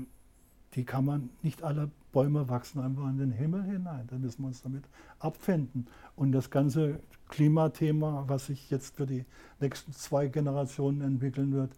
die 0.75 0.85
kann 0.85 1.05
man 1.05 1.29
nicht 1.41 1.63
alle 1.63 1.89
Bäume 2.13 2.47
wachsen 2.47 2.79
einfach 2.79 3.09
in 3.09 3.17
den 3.17 3.31
Himmel 3.31 3.63
hinein. 3.63 4.07
Da 4.07 4.17
müssen 4.17 4.43
wir 4.43 4.47
uns 4.47 4.61
damit 4.61 4.85
abfinden. 5.19 5.87
Und 6.15 6.31
das 6.31 6.49
ganze 6.49 6.99
Klimathema, 7.27 8.23
was 8.27 8.45
sich 8.45 8.69
jetzt 8.69 8.95
für 8.95 9.05
die 9.05 9.25
nächsten 9.59 9.91
zwei 9.91 10.27
Generationen 10.27 11.01
entwickeln 11.01 11.51
wird, 11.51 11.71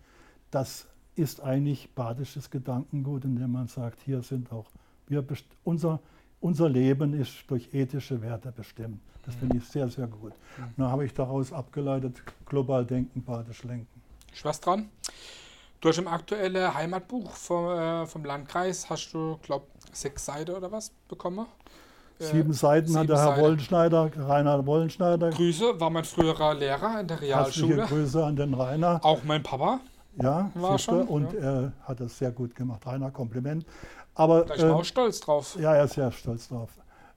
das 0.51 0.87
ist 1.15 1.41
eigentlich 1.41 1.89
badisches 1.95 2.51
Gedankengut, 2.51 3.23
indem 3.23 3.53
man 3.53 3.67
sagt, 3.67 4.01
hier 4.01 4.21
sind 4.21 4.51
auch 4.51 4.67
wir, 5.07 5.25
unser, 5.63 5.99
unser 6.41 6.69
Leben 6.69 7.13
ist 7.13 7.43
durch 7.47 7.73
ethische 7.73 8.21
Werte 8.21 8.51
bestimmt. 8.51 8.99
Das 9.25 9.35
finde 9.35 9.57
ich 9.57 9.65
sehr, 9.65 9.87
sehr 9.89 10.07
gut. 10.07 10.33
Und 10.57 10.73
dann 10.77 10.91
habe 10.91 11.05
ich 11.05 11.13
daraus 11.13 11.51
abgeleitet, 11.51 12.21
global 12.45 12.85
denken, 12.85 13.23
badisch 13.23 13.63
lenken. 13.63 14.01
Was 14.43 14.59
dran. 14.59 14.89
Durch 15.79 15.97
im 15.97 16.07
aktuellen 16.07 16.73
Heimatbuch 16.73 17.31
vom, 17.31 17.69
äh, 17.69 18.05
vom 18.05 18.25
Landkreis 18.25 18.89
hast 18.89 19.11
du, 19.13 19.37
glaube 19.41 19.65
sechs 19.95 20.25
Seiten 20.25 20.51
oder 20.51 20.71
was 20.71 20.91
bekommen. 21.07 21.45
Sieben 22.19 22.53
Seiten 22.53 22.87
sieben 22.87 22.99
hat 22.99 23.09
der 23.09 23.17
Herr 23.17 23.25
Seiten. 23.27 23.41
Wollenschneider, 23.41 24.11
Rainer 24.17 24.65
Wollenschneider. 24.65 25.31
Grüße, 25.31 25.79
war 25.79 25.89
mein 25.89 26.05
früherer 26.05 26.53
Lehrer 26.53 27.01
in 27.01 27.07
der 27.07 27.19
Realschule. 27.19 27.75
Herzliche 27.75 27.95
Grüße 27.95 28.25
an 28.25 28.35
den 28.37 28.53
Rainer. 28.53 28.99
Auch 29.03 29.23
mein 29.23 29.43
Papa. 29.43 29.81
Ja, 30.21 30.49
war 30.53 30.79
schon. 30.79 31.07
Und 31.07 31.33
ja. 31.33 31.39
er 31.39 31.73
hat 31.83 31.99
das 31.99 32.17
sehr 32.17 32.31
gut 32.31 32.55
gemacht. 32.55 32.85
Rainer, 32.85 33.11
Kompliment. 33.11 33.65
Aber, 34.13 34.45
da 34.45 34.55
ich 34.55 34.61
war 34.61 34.69
äh, 34.69 34.73
auch 34.73 34.85
stolz 34.85 35.19
drauf. 35.19 35.57
Ja, 35.59 35.75
er 35.75 35.85
ist 35.85 35.95
sehr 35.95 36.09
stolz 36.11 36.47
drauf. 36.47 36.69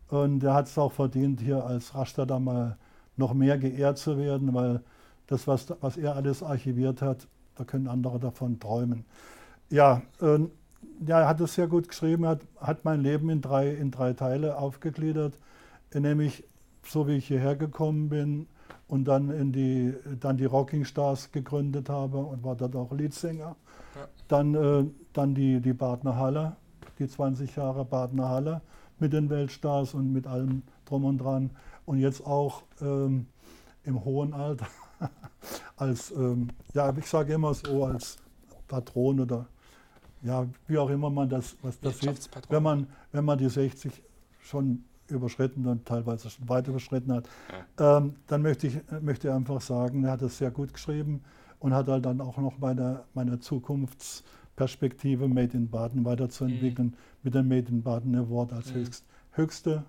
Und 0.08 0.42
er 0.42 0.54
hat 0.54 0.66
es 0.66 0.76
auch 0.76 0.92
verdient, 0.92 1.40
hier 1.40 1.64
als 1.64 1.94
Rastatter 1.94 2.40
mal 2.40 2.76
noch 3.16 3.34
mehr 3.34 3.56
geehrt 3.58 3.98
zu 3.98 4.18
werden, 4.18 4.52
weil 4.52 4.82
das, 5.28 5.46
was, 5.46 5.66
was 5.80 5.96
er 5.96 6.16
alles 6.16 6.42
archiviert 6.42 7.02
hat, 7.02 7.28
da 7.56 7.64
können 7.64 7.86
andere 7.86 8.18
davon 8.18 8.58
träumen. 8.58 9.04
Ja, 9.70 10.02
äh, 10.20 10.38
ja, 11.06 11.20
er 11.20 11.28
hat 11.28 11.40
es 11.40 11.54
sehr 11.54 11.66
gut 11.66 11.88
geschrieben, 11.88 12.24
er 12.24 12.30
hat, 12.30 12.40
hat 12.60 12.84
mein 12.84 13.02
Leben 13.02 13.30
in 13.30 13.40
drei, 13.40 13.70
in 13.70 13.90
drei 13.90 14.12
Teile 14.12 14.58
aufgegliedert, 14.58 15.38
nämlich 15.94 16.44
so 16.84 17.06
wie 17.06 17.16
ich 17.16 17.26
hierher 17.26 17.56
gekommen 17.56 18.08
bin 18.08 18.46
und 18.88 19.04
dann, 19.04 19.30
in 19.30 19.52
die, 19.52 19.94
dann 20.20 20.36
die 20.36 20.46
Rocking 20.46 20.84
Stars 20.84 21.30
gegründet 21.30 21.88
habe 21.88 22.18
und 22.18 22.42
war 22.42 22.56
dort 22.56 22.74
auch 22.74 22.92
Leadsänger. 22.92 23.56
Ja. 23.94 24.08
Dann, 24.28 24.54
äh, 24.54 24.84
dann 25.12 25.34
die, 25.34 25.60
die 25.60 25.72
Badner 25.72 26.16
Halle, 26.16 26.56
die 26.98 27.06
20 27.06 27.54
Jahre 27.56 27.84
Badner 27.84 28.28
Halle 28.28 28.60
mit 28.98 29.12
den 29.12 29.30
Weltstars 29.30 29.94
und 29.94 30.12
mit 30.12 30.26
allem 30.26 30.62
drum 30.84 31.04
und 31.04 31.18
dran. 31.18 31.50
Und 31.84 31.98
jetzt 31.98 32.26
auch 32.26 32.62
ähm, 32.80 33.26
im 33.84 34.04
hohen 34.04 34.32
Alter 34.32 34.66
als, 35.76 36.10
ähm, 36.10 36.48
ja, 36.74 36.92
ich 36.96 37.06
sage 37.06 37.34
immer 37.34 37.54
so, 37.54 37.84
als 37.84 38.18
Patron 38.66 39.20
oder 39.20 39.46
ja, 40.22 40.46
wie 40.66 40.78
auch 40.78 40.90
immer 40.90 41.10
man 41.10 41.28
das, 41.28 41.56
was 41.62 41.78
das 41.80 41.98
sieht, 41.98 42.28
wenn 42.48 42.62
man, 42.62 42.86
wenn 43.12 43.24
man 43.24 43.38
die 43.38 43.48
60 43.48 44.02
schon 44.40 44.84
überschritten 45.08 45.66
und 45.66 45.86
teilweise 45.86 46.30
schon 46.30 46.48
weit 46.48 46.68
überschritten 46.68 47.12
hat, 47.12 47.28
ja. 47.78 47.98
ähm, 47.98 48.14
dann 48.26 48.42
möchte 48.42 48.66
ich 48.66 48.78
möchte 49.00 49.32
einfach 49.34 49.60
sagen, 49.60 50.04
er 50.04 50.12
hat 50.12 50.22
es 50.22 50.38
sehr 50.38 50.50
gut 50.50 50.72
geschrieben 50.72 51.22
und 51.60 51.74
hat 51.74 51.88
halt 51.88 52.06
dann 52.06 52.20
auch 52.20 52.36
noch 52.38 52.58
meine, 52.58 53.04
meine 53.14 53.38
Zukunftsperspektive 53.38 55.28
Made 55.28 55.56
in 55.56 55.68
Baden 55.68 56.04
weiterzuentwickeln 56.04 56.88
mhm. 56.88 56.96
mit 57.22 57.34
dem 57.34 57.48
Made 57.48 57.68
in 57.68 57.82
Baden 57.82 58.14
Award 58.14 58.52
als 58.52 58.70
mhm. 58.70 58.80
höchst, 58.80 59.04
höchste, 59.32 59.84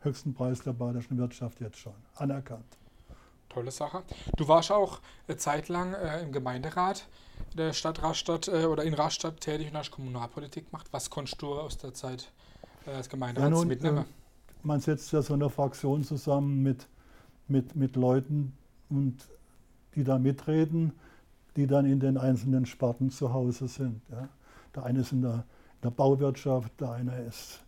höchsten 0.00 0.34
Preis 0.34 0.60
der 0.62 0.72
badischen 0.72 1.16
Wirtschaft 1.18 1.60
jetzt 1.60 1.78
schon 1.78 1.94
anerkannt. 2.16 2.78
Tolle 3.52 3.70
Sache. 3.70 4.02
Du 4.36 4.48
warst 4.48 4.72
auch 4.72 5.00
eine 5.28 5.36
Zeit 5.36 5.68
lang 5.68 5.94
äh, 5.94 6.22
im 6.22 6.32
Gemeinderat 6.32 7.06
der 7.56 7.72
Stadt 7.72 8.02
Rastatt 8.02 8.48
äh, 8.48 8.64
oder 8.64 8.84
in 8.84 8.94
Rastatt 8.94 9.40
tätig 9.40 9.70
und 9.70 9.76
hast 9.76 9.90
Kommunalpolitik 9.90 10.70
gemacht. 10.70 10.86
Was 10.90 11.10
konntest 11.10 11.42
du 11.42 11.54
aus 11.54 11.76
der 11.78 11.92
Zeit 11.92 12.32
äh, 12.86 12.90
als 12.90 13.08
Gemeinderat 13.08 13.52
ja, 13.52 13.64
mitnehmen? 13.64 13.98
Äh, 13.98 14.04
man 14.62 14.80
setzt 14.80 15.12
ja 15.12 15.22
so 15.22 15.34
eine 15.34 15.50
Fraktion 15.50 16.04
zusammen 16.04 16.62
mit, 16.62 16.86
mit, 17.48 17.74
mit 17.76 17.96
Leuten, 17.96 18.56
und 18.92 19.28
die 19.94 20.04
da 20.04 20.18
mitreden, 20.18 20.92
die 21.56 21.66
dann 21.66 21.86
in 21.86 22.00
den 22.00 22.16
einzelnen 22.16 22.66
Sparten 22.66 23.10
zu 23.10 23.32
Hause 23.32 23.68
sind. 23.68 24.00
Ja. 24.10 24.28
Der 24.74 24.84
eine 24.84 25.00
ist 25.00 25.12
in 25.12 25.22
der, 25.22 25.34
in 25.34 25.82
der 25.82 25.90
Bauwirtschaft, 25.90 26.80
der 26.80 26.92
eine 26.92 27.22
ist 27.22 27.60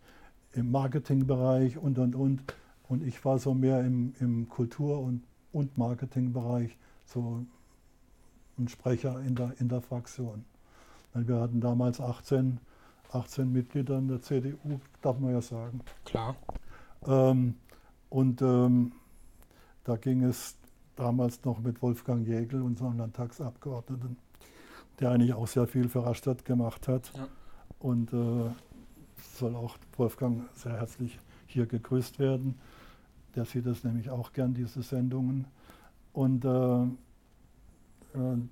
im 0.53 0.71
Marketingbereich 0.71 1.77
und, 1.77 1.99
und, 1.99 2.15
und. 2.15 2.43
Und 2.87 3.03
ich 3.03 3.23
war 3.25 3.39
so 3.39 3.53
mehr 3.53 3.81
im, 3.81 4.13
im 4.19 4.47
Kultur- 4.47 4.99
und, 4.99 5.23
und 5.55 5.77
Marketingbereich, 5.77 6.77
so 7.05 7.45
ein 8.57 8.67
Sprecher 8.67 9.21
in 9.21 9.35
der, 9.35 9.53
in 9.59 9.69
der 9.69 9.79
Fraktion. 9.79 10.43
Wir 11.13 11.39
hatten 11.39 11.61
damals 11.61 12.01
18, 12.01 12.59
18 13.13 13.51
Mitglieder 13.53 13.97
in 13.97 14.09
der 14.09 14.21
CDU, 14.21 14.81
darf 15.01 15.17
man 15.17 15.31
ja 15.31 15.41
sagen. 15.41 15.79
Klar. 16.03 16.35
Ähm, 17.07 17.55
und 18.09 18.41
ähm, 18.41 18.91
da 19.85 19.95
ging 19.95 20.23
es 20.23 20.57
damals 20.97 21.45
noch 21.45 21.59
mit 21.59 21.81
Wolfgang 21.81 22.27
Jägel, 22.27 22.61
unserem 22.61 22.97
Landtagsabgeordneten, 22.97 24.17
der 24.99 25.11
eigentlich 25.11 25.33
auch 25.33 25.47
sehr 25.47 25.67
viel 25.67 25.87
für 25.87 26.05
Rastatt 26.05 26.43
gemacht 26.43 26.89
hat. 26.89 27.13
Ja. 27.15 27.27
Und 27.79 28.11
äh, 28.11 28.49
soll 29.37 29.55
auch 29.55 29.77
Wolfgang 29.95 30.49
sehr 30.53 30.73
herzlich 30.73 31.17
hier 31.47 31.65
gegrüßt 31.65 32.19
werden. 32.19 32.59
Der 33.35 33.45
sieht 33.45 33.65
das 33.65 33.83
nämlich 33.83 34.09
auch 34.09 34.33
gern, 34.33 34.53
diese 34.53 34.81
Sendungen. 34.81 35.45
Und 36.13 36.45
äh, 36.45 36.83
äh, 36.83 36.87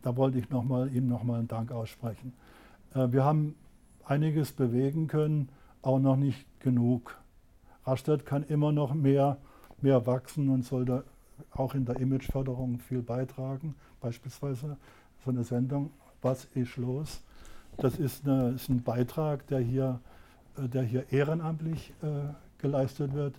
da 0.02 0.18
wollte 0.18 0.40
ich 0.40 0.50
noch 0.50 0.64
mal, 0.64 0.94
ihm 0.94 1.08
nochmal 1.08 1.40
einen 1.40 1.48
Dank 1.48 1.72
aussprechen. 1.72 2.34
Äh, 2.94 3.12
wir 3.12 3.24
haben 3.24 3.56
einiges 4.06 4.52
bewegen 4.52 5.08
können, 5.08 5.50
aber 5.82 6.00
noch 6.00 6.18
nicht 6.18 6.46
genug. 6.60 7.18
Rastatt 7.86 8.26
kann 8.26 8.44
immer 8.44 8.72
noch 8.72 8.94
mehr, 8.94 9.38
mehr 9.82 10.06
wachsen 10.06 10.50
und 10.50 10.64
sollte 10.64 11.04
auch 11.52 11.76
in 11.76 11.86
der 11.86 12.00
Imageförderung 12.00 12.80
viel 12.80 13.02
beitragen. 13.02 13.76
Beispielsweise 14.02 14.78
so 15.24 15.32
eine 15.32 15.44
Sendung, 15.44 15.92
Was 16.22 16.46
ist 16.46 16.78
los? 16.78 17.22
Das 17.78 17.98
ist, 17.98 18.26
eine, 18.26 18.52
ist 18.52 18.70
ein 18.70 18.84
Beitrag, 18.84 19.48
der 19.48 19.60
hier, 19.60 20.00
äh, 20.58 20.68
der 20.68 20.84
hier 20.84 21.12
ehrenamtlich 21.12 21.94
äh, 22.02 22.34
geleistet 22.58 23.14
wird. 23.14 23.36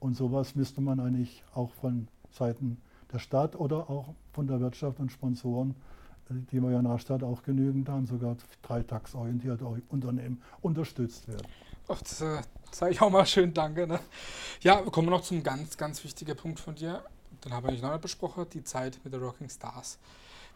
Und 0.00 0.14
sowas 0.16 0.54
müsste 0.54 0.80
man 0.80 1.00
eigentlich 1.00 1.42
auch 1.54 1.72
von 1.72 2.08
Seiten 2.30 2.80
der 3.12 3.18
Stadt 3.18 3.56
oder 3.56 3.90
auch 3.90 4.14
von 4.32 4.46
der 4.46 4.60
Wirtschaft 4.60 5.00
und 5.00 5.10
Sponsoren, 5.10 5.74
äh, 6.30 6.34
die 6.52 6.62
wir 6.62 6.70
ja 6.70 6.78
in 6.78 6.84
der 6.84 6.98
Stadt 6.98 7.22
auch 7.22 7.42
genügend 7.42 7.88
haben, 7.88 8.06
sogar 8.06 8.36
dreitagsorientierte 8.62 9.66
Unternehmen 9.88 10.42
unterstützt 10.60 11.26
werden. 11.28 11.46
Ach, 11.88 12.00
das 12.02 12.20
äh, 12.20 12.42
sage 12.70 12.92
ich 12.92 13.00
auch 13.00 13.10
mal 13.10 13.26
schön 13.26 13.52
Danke. 13.54 13.86
Ne? 13.86 13.98
Ja, 14.60 14.82
kommen 14.82 15.08
wir 15.08 15.12
noch 15.12 15.22
zum 15.22 15.42
ganz, 15.42 15.76
ganz 15.76 16.04
wichtigen 16.04 16.36
Punkt 16.36 16.60
von 16.60 16.74
dir. 16.74 17.02
Den 17.44 17.52
haben 17.52 17.66
wir 17.66 17.72
nicht 17.72 17.82
noch 17.82 17.98
besprochen, 17.98 18.46
die 18.52 18.62
Zeit 18.62 19.00
mit 19.04 19.12
den 19.12 19.22
Rocking 19.22 19.48
Stars. 19.48 19.98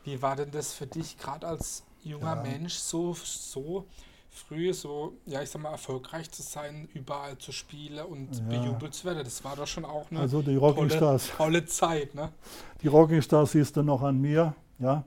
Wie 0.05 0.21
war 0.21 0.37
denn 0.37 0.51
das 0.51 0.75
für 0.75 0.87
dich, 0.87 1.17
gerade 1.17 1.47
als 1.47 1.85
junger 2.03 2.37
ja. 2.37 2.43
Mensch, 2.43 2.75
so, 2.75 3.15
so 3.15 3.87
früh 4.33 4.73
so, 4.73 5.13
ja, 5.27 5.43
ich 5.43 5.51
sag 5.51 5.63
mal, 5.63 5.71
erfolgreich 5.71 6.31
zu 6.31 6.43
sein, 6.43 6.89
überall 6.95 7.37
zu 7.39 7.53
spielen 7.53 8.05
und 8.07 8.35
ja. 8.35 8.45
bejubelt 8.45 8.95
zu 8.95 9.05
werden. 9.05 9.23
Das 9.23 9.45
war 9.45 9.57
doch 9.57 9.67
schon 9.67 9.85
auch 9.85 10.11
eine 10.11 10.21
also 10.21 10.41
die 10.41 10.57
Rocking 10.57 10.89
tolle, 10.89 10.97
Stars. 10.97 11.31
tolle 11.37 11.65
Zeit. 11.67 12.15
Ne? 12.15 12.31
Die 12.83 12.89
Rocking 12.89 13.21
Stars 13.21 13.53
siehst 13.53 13.77
du 13.77 13.83
noch 13.83 14.03
an 14.03 14.21
mir. 14.21 14.55
Ja. 14.79 15.05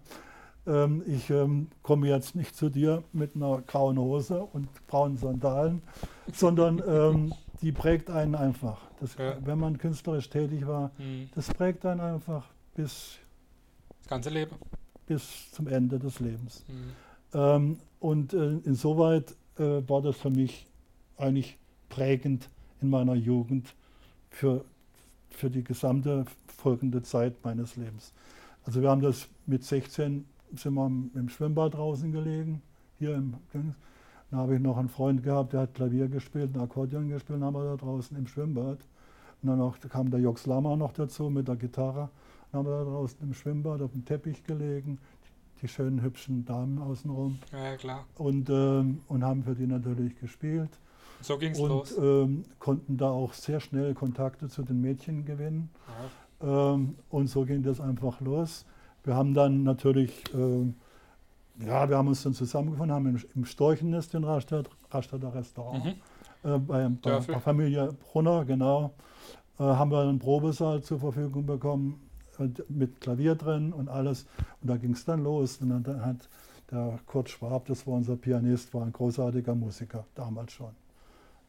Ähm, 0.68 1.04
ich 1.08 1.30
ähm, 1.32 1.70
komme 1.82 2.08
jetzt 2.08 2.36
nicht 2.36 2.56
zu 2.56 2.70
dir 2.70 3.04
mit 3.14 3.36
einer 3.36 3.62
grauen 3.62 3.98
Hose 3.98 4.42
und 4.54 4.70
braunen 4.88 5.18
Sandalen, 5.18 5.82
sondern 6.34 6.82
ähm, 6.88 7.34
die 7.62 7.72
prägt 7.72 8.12
einen 8.12 8.36
einfach. 8.36 8.80
Das, 9.00 9.18
ja. 9.18 9.38
Wenn 9.44 9.60
man 9.60 9.78
künstlerisch 9.80 10.30
tätig 10.30 10.68
war, 10.68 10.92
mhm. 11.00 11.30
das 11.34 11.48
prägt 11.48 11.86
einen 11.86 12.00
einfach 12.00 12.46
bis 12.76 13.18
das 14.00 14.08
ganze 14.08 14.30
Leben. 14.30 14.56
Bis 15.08 15.52
zum 15.52 15.68
Ende 15.68 15.98
des 15.98 16.20
Lebens. 16.20 16.64
Mhm. 16.68 17.80
Und 18.06 18.36
äh, 18.36 18.58
insoweit 18.66 19.36
äh, 19.58 19.82
war 19.88 20.00
das 20.04 20.16
für 20.18 20.30
mich 20.30 20.68
eigentlich 21.18 21.58
prägend 21.90 22.50
in 22.80 22.92
meiner 22.92 23.16
Jugend 23.16 23.74
für, 24.30 24.64
für 25.32 25.50
die 25.50 25.64
gesamte 25.64 26.26
folgende 26.46 27.02
Zeit 27.02 27.34
meines 27.44 27.78
Lebens. 27.78 28.14
Also 28.64 28.84
wir 28.84 28.92
haben 28.92 29.02
das 29.02 29.28
mit 29.48 29.64
16 29.64 30.24
sind 30.54 30.74
wir 30.76 30.86
im 30.86 31.30
Schwimmbad 31.30 31.74
draußen 31.74 32.12
gelegen, 32.12 32.62
hier 33.00 33.16
im 33.16 33.34
Dann 33.54 33.76
habe 34.32 34.54
ich 34.54 34.62
noch 34.62 34.78
einen 34.78 34.90
Freund 34.90 35.24
gehabt, 35.24 35.54
der 35.54 35.62
hat 35.62 35.74
Klavier 35.74 36.08
gespielt, 36.08 36.54
ein 36.54 36.62
Akkordeon 36.62 37.10
gespielt, 37.10 37.42
haben 37.42 37.56
wir 37.56 37.64
da 37.64 37.76
draußen 37.76 38.16
im 38.16 38.28
Schwimmbad. 38.28 38.78
Und 39.42 39.50
dann 39.50 39.58
noch, 39.58 39.80
kam 39.80 40.12
der 40.12 40.20
Jox 40.20 40.46
Lama 40.46 40.76
noch 40.76 40.94
dazu 40.94 41.32
mit 41.32 41.48
der 41.48 41.56
Gitarre. 41.56 42.10
Dann 42.52 42.60
haben 42.60 42.68
wir 42.68 42.78
da 42.78 42.84
draußen 42.84 43.18
im 43.24 43.34
Schwimmbad 43.34 43.82
auf 43.82 43.94
dem 43.94 44.06
Teppich 44.06 44.44
gelegen, 44.44 45.00
die 45.62 45.68
schönen, 45.68 46.02
hübschen 46.02 46.46
Damen 46.46 46.82
außenrum. 46.82 47.40
Ja, 47.52 47.76
klar. 47.78 48.06
Und, 48.16 48.50
ähm, 48.50 49.02
und 49.08 49.24
haben 49.24 49.44
für 49.44 49.56
die 49.56 49.68
natürlich 49.68 50.20
gespielt. 50.20 50.70
So 51.22 51.38
ging 51.38 51.52
es 51.52 51.60
los. 51.60 51.94
Und 51.94 52.04
ähm, 52.04 52.44
konnten 52.60 52.98
da 52.98 53.10
auch 53.10 53.34
sehr 53.34 53.60
schnell 53.60 53.94
Kontakte 53.94 54.48
zu 54.48 54.64
den 54.64 54.82
Mädchen 54.82 55.26
gewinnen. 55.26 55.70
Ja. 56.42 56.74
Ähm, 56.74 56.96
und 57.10 57.28
so 57.28 57.46
ging 57.46 57.64
das 57.64 57.80
einfach 57.80 58.22
los. 58.22 58.66
Wir 59.04 59.16
haben 59.16 59.34
dann 59.34 59.64
natürlich, 59.64 60.24
äh, 60.34 61.66
ja, 61.66 61.88
wir 61.90 61.98
haben 61.98 62.08
uns 62.08 62.24
dann 62.24 62.34
zusammengefunden, 62.34 62.94
haben 62.94 63.08
im, 63.08 63.24
im 63.36 63.46
Storchennest 63.46 64.14
in 64.14 64.24
Rastatt, 64.24 64.70
Rastatter 64.92 65.34
Restaurant, 65.34 65.86
mhm. 65.86 66.50
äh, 66.50 66.58
bei, 66.60 66.90
bei, 66.90 67.20
bei, 67.20 67.40
Familie 67.40 67.94
Brunner, 67.94 68.46
genau, 68.46 68.94
äh, 69.60 69.64
haben 69.64 69.92
wir 69.92 70.02
einen 70.02 70.20
Probesaal 70.20 70.82
zur 70.82 71.00
Verfügung 71.00 71.46
bekommen 71.46 72.05
mit 72.70 73.02
Klavier 73.02 73.36
drin 73.36 73.74
und 73.74 73.90
alles. 73.90 74.26
Und 74.62 74.70
da 74.70 74.78
ging 74.78 74.94
es 74.94 75.06
dann 75.06 75.24
los. 75.24 75.58
Und 75.58 75.70
dann 75.70 76.06
hat 76.06 76.30
der 76.72 77.00
Kurt 77.06 77.30
Schwab, 77.30 77.66
das 77.66 77.86
war 77.86 77.96
unser 77.96 78.16
Pianist, 78.16 78.74
war 78.74 78.84
ein 78.84 78.94
großartiger 78.94 79.56
Musiker, 79.56 80.06
damals 80.16 80.54
schon. 80.54 80.72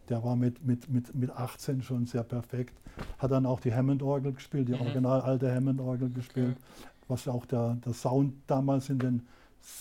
Der 0.09 0.23
war 0.23 0.37
mit, 0.37 0.65
mit, 0.65 0.89
mit, 0.89 1.15
mit 1.15 1.31
18 1.31 1.83
schon 1.83 2.07
sehr 2.07 2.23
perfekt. 2.23 2.75
Hat 3.19 3.31
dann 3.31 3.47
auch 3.47 3.61
die 3.61 3.75
Hammond-Orgel 3.75 4.33
gespielt, 4.33 4.69
die 4.69 4.75
mhm. 4.75 4.83
original 4.83 5.21
alte 5.23 5.53
Hammond-Orgel 5.53 6.11
gespielt, 6.11 6.57
okay. 6.57 6.89
was 7.09 7.27
auch 7.29 7.47
der, 7.47 7.77
der 7.85 7.93
Sound 7.93 8.35
damals 8.47 8.89
in 8.89 8.99
den 8.99 9.27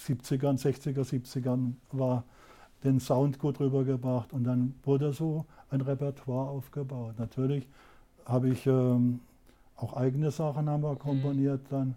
70ern, 0.07 0.59
60er, 0.59 1.03
70ern 1.03 1.73
war, 1.91 2.23
den 2.83 2.99
Sound 2.99 3.39
gut 3.39 3.59
rübergebracht 3.59 4.33
und 4.33 4.43
dann 4.43 4.75
wurde 4.83 5.13
so 5.13 5.45
ein 5.69 5.81
Repertoire 5.81 6.49
aufgebaut. 6.49 7.15
Natürlich 7.17 7.67
habe 8.25 8.49
ich 8.49 8.65
ähm, 8.65 9.19
auch 9.77 9.93
eigene 9.93 10.31
Sachen 10.31 10.69
haben 10.69 10.83
wir 10.83 10.93
mhm. 10.93 10.99
komponiert 10.99 11.63
mhm. 11.63 11.75
dann 11.75 11.95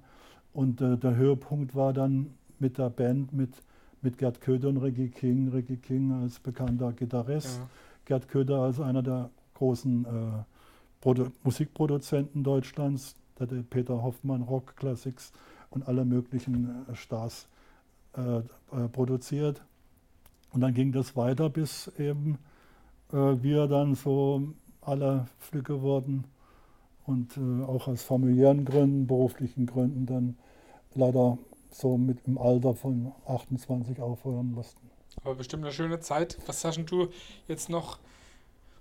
und 0.52 0.80
äh, 0.80 0.96
der 0.96 1.16
Höhepunkt 1.16 1.74
war 1.74 1.92
dann 1.92 2.34
mit 2.58 2.78
der 2.78 2.90
Band 2.90 3.32
mit, 3.32 3.62
mit 4.02 4.18
Gerd 4.18 4.40
Köder 4.40 4.68
und 4.68 4.78
Ricky 4.78 5.08
King. 5.08 5.48
Ricky 5.48 5.76
King 5.76 6.22
als 6.22 6.40
bekannter 6.40 6.92
Gitarrist, 6.92 7.58
ja. 7.58 7.68
Gerd 8.06 8.28
Köder 8.28 8.62
als 8.62 8.80
einer 8.80 9.02
der 9.02 9.30
großen 9.54 10.04
äh, 10.04 10.08
Produ 11.00 11.30
Musikproduzenten 11.44 12.42
Deutschlands, 12.42 13.14
der 13.38 13.48
hat 13.48 13.70
Peter 13.70 14.02
Hoffmann 14.02 14.42
Rock 14.42 14.76
Classics 14.76 15.32
und 15.70 15.86
alle 15.86 16.04
möglichen 16.04 16.86
äh, 16.88 16.94
Stars 16.96 17.46
äh, 18.16 18.38
äh, 18.38 18.88
produziert. 18.90 19.62
Und 20.50 20.62
dann 20.62 20.74
ging 20.74 20.90
das 20.92 21.14
weiter, 21.14 21.50
bis 21.50 21.88
eben 21.98 22.38
äh, 23.12 23.16
wir 23.42 23.68
dann 23.68 23.94
so 23.94 24.54
alle 24.80 25.26
Flügge 25.38 25.82
wurden 25.82 26.24
und 27.08 27.36
äh, 27.38 27.64
auch 27.64 27.88
aus 27.88 28.02
familiären 28.02 28.64
Gründen, 28.64 29.06
beruflichen 29.06 29.66
Gründen 29.66 30.04
dann 30.04 30.36
leider 30.94 31.38
so 31.70 31.96
mit 31.96 32.18
im 32.26 32.38
Alter 32.38 32.74
von 32.74 33.12
28 33.26 34.00
aufhören 34.00 34.52
mussten. 34.52 34.90
Aber 35.24 35.34
bestimmt 35.34 35.64
eine 35.64 35.72
schöne 35.72 36.00
Zeit. 36.00 36.38
Was 36.46 36.64
hast 36.64 36.84
du 36.86 37.08
jetzt 37.46 37.70
noch 37.70 37.98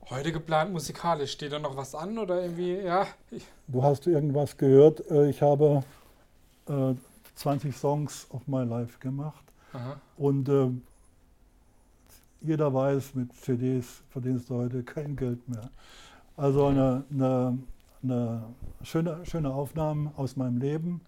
heute 0.10 0.32
geplant 0.32 0.74
musikalisch? 0.74 1.32
Steht 1.32 1.54
da 1.54 1.60
noch 1.60 1.78
was 1.78 1.96
an 1.96 2.18
oder 2.18 2.42
irgendwie, 2.42 2.76
ja? 2.76 3.08
Du 3.68 3.82
hast 3.82 4.06
irgendwas 4.08 4.58
gehört. 4.58 5.10
Äh, 5.10 5.30
ich 5.30 5.42
habe 5.42 5.84
äh, 6.68 6.94
20 7.36 7.76
Songs 7.76 8.28
auf 8.30 8.46
My 8.46 8.64
Life 8.64 9.00
gemacht. 9.00 9.44
Aha. 9.72 10.02
Und 10.18 10.50
äh, 10.50 10.70
jeder 12.42 12.74
weiß, 12.74 13.16
mit 13.16 13.34
CDs 13.34 14.02
verdienst 14.10 14.50
du 14.50 14.56
heute 14.56 14.84
kein 14.84 15.16
Geld 15.16 15.48
mehr. 15.48 15.70
Also 16.36 16.68
eine, 16.68 17.04
eine, 17.10 17.58
eine 18.04 18.44
schöne, 18.84 19.26
schöne 19.26 19.54
Aufnahmen 19.54 20.12
aus 20.16 20.36
meinem 20.36 20.58
Leben. 20.58 21.02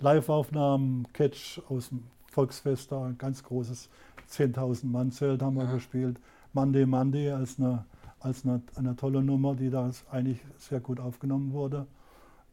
Live-Aufnahmen, 0.00 1.06
Catch 1.12 1.60
aus 1.68 1.90
dem 1.90 2.04
Volksfest, 2.30 2.90
da 2.90 3.04
ein 3.04 3.18
ganz 3.18 3.42
großes 3.42 3.90
10.000 4.30 4.86
Mann-Zelt 4.86 5.42
haben 5.42 5.56
wir 5.56 5.64
ja. 5.64 5.74
gespielt. 5.74 6.18
Monday 6.52 6.86
Monday 6.86 7.30
als, 7.30 7.58
eine, 7.58 7.84
als 8.20 8.44
eine, 8.44 8.62
eine 8.76 8.96
tolle 8.96 9.22
Nummer, 9.22 9.54
die 9.54 9.70
da 9.70 9.90
eigentlich 10.10 10.40
sehr 10.58 10.80
gut 10.80 11.00
aufgenommen 11.00 11.52
wurde. 11.52 11.86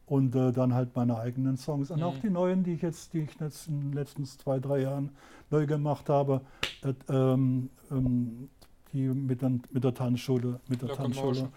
Und 0.06 0.34
äh, 0.34 0.52
dann 0.52 0.72
halt 0.72 0.96
meine 0.96 1.18
eigenen 1.18 1.58
Songs. 1.58 1.90
Und 1.90 1.98
mhm. 1.98 2.04
auch 2.04 2.18
die 2.18 2.30
neuen, 2.30 2.64
die 2.64 2.74
ich 2.74 2.82
jetzt, 2.82 3.12
die 3.12 3.20
ich 3.20 3.40
jetzt 3.40 3.68
in 3.68 3.80
den 3.80 3.92
letzten 3.92 4.24
zwei, 4.24 4.58
drei 4.58 4.80
Jahren 4.80 5.10
neu 5.50 5.66
gemacht 5.66 6.08
habe, 6.08 6.40
äh, 6.82 6.94
ähm, 7.12 7.68
ähm, 7.90 8.48
die 8.92 9.08
mit, 9.08 9.42
den, 9.42 9.62
mit 9.70 9.84
der 9.84 9.92
Tanzschule, 9.92 10.60
mit 10.68 10.80
der 10.80 10.88
Tanzschule, 10.94 11.50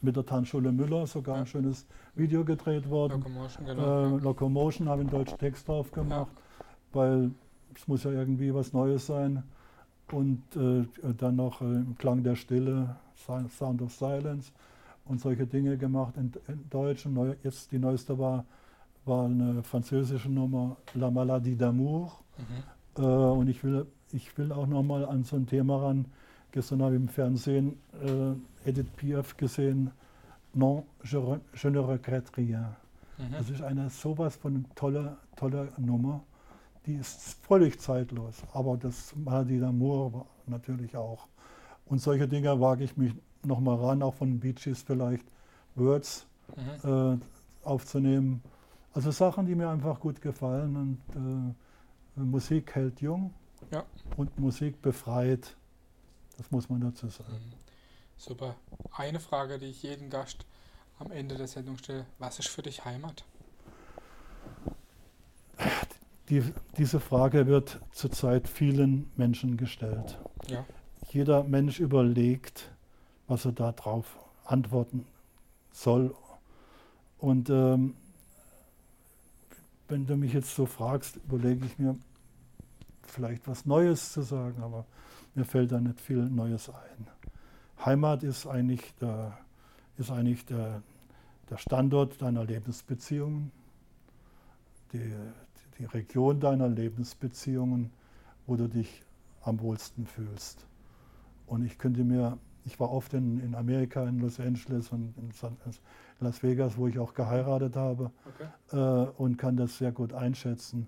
mit 0.00 0.16
der 0.16 0.24
Tanzschule 0.24 0.72
Müller 0.72 1.06
sogar 1.06 1.36
ja. 1.36 1.40
ein 1.42 1.46
schönes 1.46 1.86
Video 2.14 2.44
gedreht 2.44 2.88
worden. 2.88 3.20
Locomotion, 3.20 3.66
genau. 3.66 4.16
Äh, 4.16 4.20
Locomotion 4.20 4.88
habe 4.88 5.02
ich 5.02 5.08
einen 5.08 5.18
deutschen 5.18 5.38
Text 5.38 5.68
drauf 5.68 5.90
gemacht, 5.90 6.32
ja. 6.34 6.66
weil 6.92 7.30
es 7.74 7.86
muss 7.88 8.04
ja 8.04 8.12
irgendwie 8.12 8.54
was 8.54 8.72
Neues 8.72 9.06
sein. 9.06 9.42
Und 10.10 10.42
äh, 10.56 10.86
dann 11.18 11.36
noch 11.36 11.60
äh, 11.60 11.64
im 11.64 11.96
Klang 11.98 12.22
der 12.22 12.34
Stille, 12.34 12.96
Sound 13.16 13.82
of 13.82 13.92
Silence 13.92 14.52
und 15.04 15.20
solche 15.20 15.46
Dinge 15.46 15.76
gemacht 15.76 16.14
in, 16.16 16.32
in 16.46 16.64
Deutsch. 16.70 17.04
Und 17.04 17.14
neu, 17.14 17.34
jetzt 17.42 17.72
die 17.72 17.78
neueste 17.78 18.18
war, 18.18 18.44
war 19.04 19.26
eine 19.26 19.62
französische 19.62 20.30
Nummer, 20.30 20.76
La 20.94 21.10
Maladie 21.10 21.56
d'amour. 21.56 22.12
Mhm. 22.38 23.02
Äh, 23.02 23.06
und 23.06 23.48
ich 23.48 23.62
will, 23.64 23.86
ich 24.12 24.36
will 24.38 24.52
auch 24.52 24.66
nochmal 24.66 25.04
an 25.04 25.24
so 25.24 25.36
ein 25.36 25.46
Thema 25.46 25.76
ran. 25.82 26.06
Gestern 26.52 26.82
habe 26.82 26.94
ich 26.94 27.00
im 27.00 27.08
Fernsehen 27.08 27.78
äh, 28.02 28.68
Edith 28.68 28.90
Piaf 28.96 29.36
gesehen, 29.36 29.90
Non, 30.54 30.84
je, 31.04 31.18
je 31.54 31.70
ne 31.70 31.78
regrette 31.78 32.36
rien. 32.36 32.74
Mhm. 33.18 33.32
Das 33.32 33.50
ist 33.50 33.62
eine 33.62 33.90
sowas 33.90 34.36
von 34.36 34.64
toller, 34.74 35.18
toller 35.36 35.68
Nummer. 35.78 36.22
Die 36.86 36.94
ist 36.94 37.36
völlig 37.42 37.78
zeitlos. 37.78 38.42
Aber 38.52 38.76
das 38.76 39.14
Maladie 39.14 39.60
d'amour 39.60 40.24
natürlich 40.46 40.96
auch. 40.96 41.28
Und 41.86 42.00
solche 42.00 42.26
Dinge 42.26 42.58
wage 42.60 42.84
ich 42.84 42.96
mich 42.96 43.14
nochmal 43.44 43.76
ran, 43.76 44.02
auch 44.02 44.14
von 44.14 44.40
Beaches 44.40 44.82
vielleicht 44.82 45.26
Words 45.74 46.26
mhm. 46.56 46.90
äh, 46.90 47.18
aufzunehmen. 47.64 48.42
Also 48.94 49.10
Sachen, 49.10 49.46
die 49.46 49.54
mir 49.54 49.68
einfach 49.68 50.00
gut 50.00 50.20
gefallen 50.20 50.76
und 50.76 51.54
äh, 52.16 52.20
Musik 52.20 52.74
hält 52.74 53.00
jung 53.00 53.32
ja. 53.70 53.84
und 54.16 54.38
Musik 54.38 54.80
befreit. 54.82 55.56
Das 56.38 56.50
muss 56.50 56.70
man 56.70 56.80
dazu 56.80 57.08
sagen. 57.08 57.34
Mhm. 57.34 57.52
Super. 58.16 58.56
Eine 58.92 59.20
Frage, 59.20 59.58
die 59.58 59.66
ich 59.66 59.82
jedem 59.82 60.08
Gast 60.08 60.46
am 60.98 61.10
Ende 61.12 61.36
der 61.36 61.46
Sendung 61.46 61.78
stelle. 61.78 62.06
Was 62.18 62.38
ist 62.38 62.48
für 62.48 62.62
dich 62.62 62.84
Heimat? 62.84 63.24
Die, 66.28 66.42
diese 66.76 67.00
Frage 67.00 67.46
wird 67.46 67.80
zurzeit 67.92 68.48
vielen 68.48 69.10
Menschen 69.16 69.56
gestellt. 69.56 70.18
Ja. 70.48 70.64
Jeder 71.10 71.44
Mensch 71.44 71.80
überlegt, 71.80 72.70
was 73.28 73.44
er 73.44 73.52
darauf 73.52 74.18
antworten 74.44 75.06
soll. 75.72 76.14
Und 77.18 77.50
ähm, 77.50 77.94
wenn 79.88 80.06
du 80.06 80.16
mich 80.16 80.32
jetzt 80.32 80.54
so 80.54 80.66
fragst, 80.66 81.16
überlege 81.16 81.64
ich 81.64 81.78
mir 81.78 81.96
vielleicht 83.06 83.48
was 83.48 83.64
Neues 83.64 84.12
zu 84.12 84.22
sagen, 84.22 84.62
aber 84.62 84.84
mir 85.34 85.44
fällt 85.44 85.72
da 85.72 85.80
nicht 85.80 86.00
viel 86.00 86.24
Neues 86.24 86.68
ein. 86.68 87.06
Heimat 87.84 88.22
ist 88.22 88.46
eigentlich 88.46 88.94
der, 89.00 89.38
ist 89.96 90.10
eigentlich 90.10 90.44
der, 90.46 90.82
der 91.50 91.58
Standort 91.58 92.20
deiner 92.20 92.44
Lebensbeziehungen, 92.44 93.52
die, 94.92 95.12
die 95.78 95.84
Region 95.84 96.40
deiner 96.40 96.68
Lebensbeziehungen, 96.68 97.90
wo 98.46 98.56
du 98.56 98.68
dich 98.68 99.02
am 99.42 99.60
wohlsten 99.60 100.06
fühlst. 100.06 100.66
Und 101.46 101.64
ich 101.64 101.78
könnte 101.78 102.04
mir 102.04 102.38
ich 102.68 102.78
war 102.78 102.90
oft 102.90 103.14
in, 103.14 103.40
in 103.40 103.54
Amerika, 103.54 104.04
in 104.04 104.18
Los 104.18 104.38
Angeles 104.38 104.92
und 104.92 105.14
in, 105.16 105.30
San, 105.32 105.56
Las 106.20 106.42
Vegas, 106.42 106.76
wo 106.76 106.86
ich 106.86 106.98
auch 106.98 107.14
geheiratet 107.14 107.76
habe 107.76 108.10
okay. 108.26 108.76
äh, 108.76 109.08
und 109.16 109.38
kann 109.38 109.56
das 109.56 109.78
sehr 109.78 109.90
gut 109.90 110.12
einschätzen, 110.12 110.86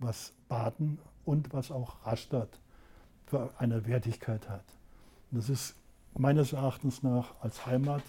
was 0.00 0.32
Baden 0.48 0.98
und 1.24 1.52
was 1.52 1.70
auch 1.70 2.04
Rastatt 2.04 2.60
für 3.30 3.50
eine 3.58 3.86
Wertigkeit 3.86 4.48
hat. 4.48 4.64
Und 5.30 5.38
das 5.38 5.48
ist 5.48 5.76
meines 6.18 6.52
Erachtens 6.52 7.02
nach 7.02 7.34
als 7.40 7.64
Heimat, 7.66 8.02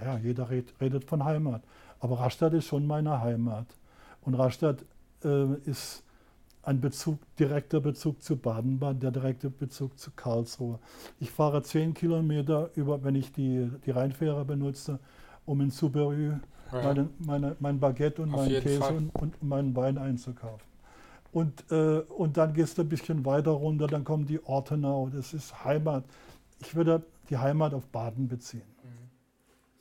ja, 0.00 0.16
jeder 0.18 0.48
red, 0.48 0.72
redet 0.80 1.04
von 1.04 1.24
Heimat, 1.24 1.62
aber 2.00 2.20
Rastatt 2.20 2.54
ist 2.54 2.66
schon 2.66 2.86
meine 2.86 3.20
Heimat. 3.20 3.66
Und 4.22 4.34
Rastatt 4.34 4.84
äh, 5.24 5.54
ist 5.64 6.04
ein 6.62 6.80
Bezug, 6.80 7.18
direkter 7.36 7.80
Bezug 7.80 8.22
zu 8.22 8.36
Baden-Baden, 8.36 9.00
der 9.00 9.10
direkte 9.10 9.50
Bezug 9.50 9.98
zu 9.98 10.12
Karlsruhe. 10.12 10.78
Ich 11.18 11.30
fahre 11.30 11.62
zehn 11.62 11.92
Kilometer 11.92 12.70
über, 12.76 13.02
wenn 13.02 13.16
ich 13.16 13.32
die, 13.32 13.68
die 13.84 13.90
Rheinfähre 13.90 14.44
benutze, 14.44 15.00
um 15.44 15.60
in 15.60 15.70
Suberü 15.70 16.34
ja. 16.72 16.82
meine, 16.82 17.08
meine, 17.18 17.56
mein 17.58 17.80
Baguette 17.80 18.22
und 18.22 18.30
meinen 18.30 18.60
Käse 18.60 18.92
und, 18.92 19.10
und, 19.16 19.42
meinen 19.42 19.74
Wein 19.74 19.98
einzukaufen. 19.98 20.71
Und, 21.32 21.64
äh, 21.70 22.00
und 22.00 22.36
dann 22.36 22.52
gehst 22.52 22.78
du 22.78 22.82
ein 22.82 22.88
bisschen 22.88 23.24
weiter 23.24 23.52
runter, 23.52 23.86
dann 23.86 24.04
kommen 24.04 24.26
die 24.26 24.44
Ortenau, 24.44 25.08
das 25.08 25.32
ist 25.32 25.64
Heimat. 25.64 26.04
Ich 26.60 26.74
würde 26.74 27.02
die 27.30 27.38
Heimat 27.38 27.72
auf 27.74 27.86
Baden 27.86 28.28
beziehen. 28.28 28.62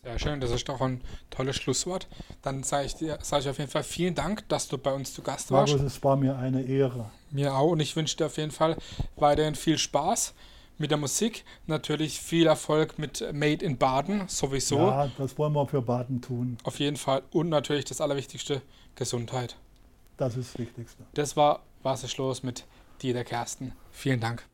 Sehr 0.03 0.17
schön, 0.17 0.41
das 0.41 0.49
ist 0.49 0.67
doch 0.67 0.81
ein 0.81 0.99
tolles 1.29 1.57
Schlusswort. 1.57 2.07
Dann 2.41 2.63
sage 2.63 2.87
ich 2.87 2.95
dir, 2.95 3.19
sage 3.21 3.43
ich 3.43 3.49
auf 3.49 3.59
jeden 3.59 3.69
Fall 3.69 3.83
vielen 3.83 4.15
Dank, 4.15 4.47
dass 4.49 4.67
du 4.67 4.79
bei 4.79 4.91
uns 4.91 5.13
zu 5.13 5.21
Gast 5.21 5.51
warst. 5.51 5.73
Markus, 5.73 5.85
es 5.85 6.03
war 6.03 6.15
mir 6.15 6.37
eine 6.37 6.63
Ehre. 6.63 7.11
Mir 7.29 7.53
auch 7.53 7.69
und 7.69 7.79
ich 7.81 7.95
wünsche 7.95 8.17
dir 8.17 8.25
auf 8.25 8.37
jeden 8.37 8.49
Fall 8.49 8.77
weiterhin 9.17 9.53
viel 9.53 9.77
Spaß 9.77 10.33
mit 10.79 10.89
der 10.89 10.97
Musik. 10.97 11.45
Natürlich 11.67 12.19
viel 12.19 12.47
Erfolg 12.47 12.97
mit 12.97 13.23
Made 13.31 13.63
in 13.63 13.77
Baden, 13.77 14.23
sowieso. 14.27 14.77
Ja, 14.77 15.07
das 15.19 15.37
wollen 15.37 15.53
wir 15.53 15.67
für 15.67 15.83
Baden 15.83 16.19
tun. 16.19 16.57
Auf 16.63 16.79
jeden 16.79 16.97
Fall. 16.97 17.21
Und 17.31 17.49
natürlich 17.49 17.85
das 17.85 18.01
Allerwichtigste, 18.01 18.63
Gesundheit. 18.95 19.55
Das 20.21 20.37
ist 20.37 20.53
das 20.53 20.59
Wichtigste. 20.59 21.03
Das 21.15 21.35
war 21.35 21.63
Was 21.81 22.03
ist 22.03 22.15
los 22.17 22.43
mit 22.43 22.65
dir, 23.01 23.15
der 23.15 23.23
Kersten. 23.23 23.73
Vielen 23.91 24.19
Dank. 24.19 24.47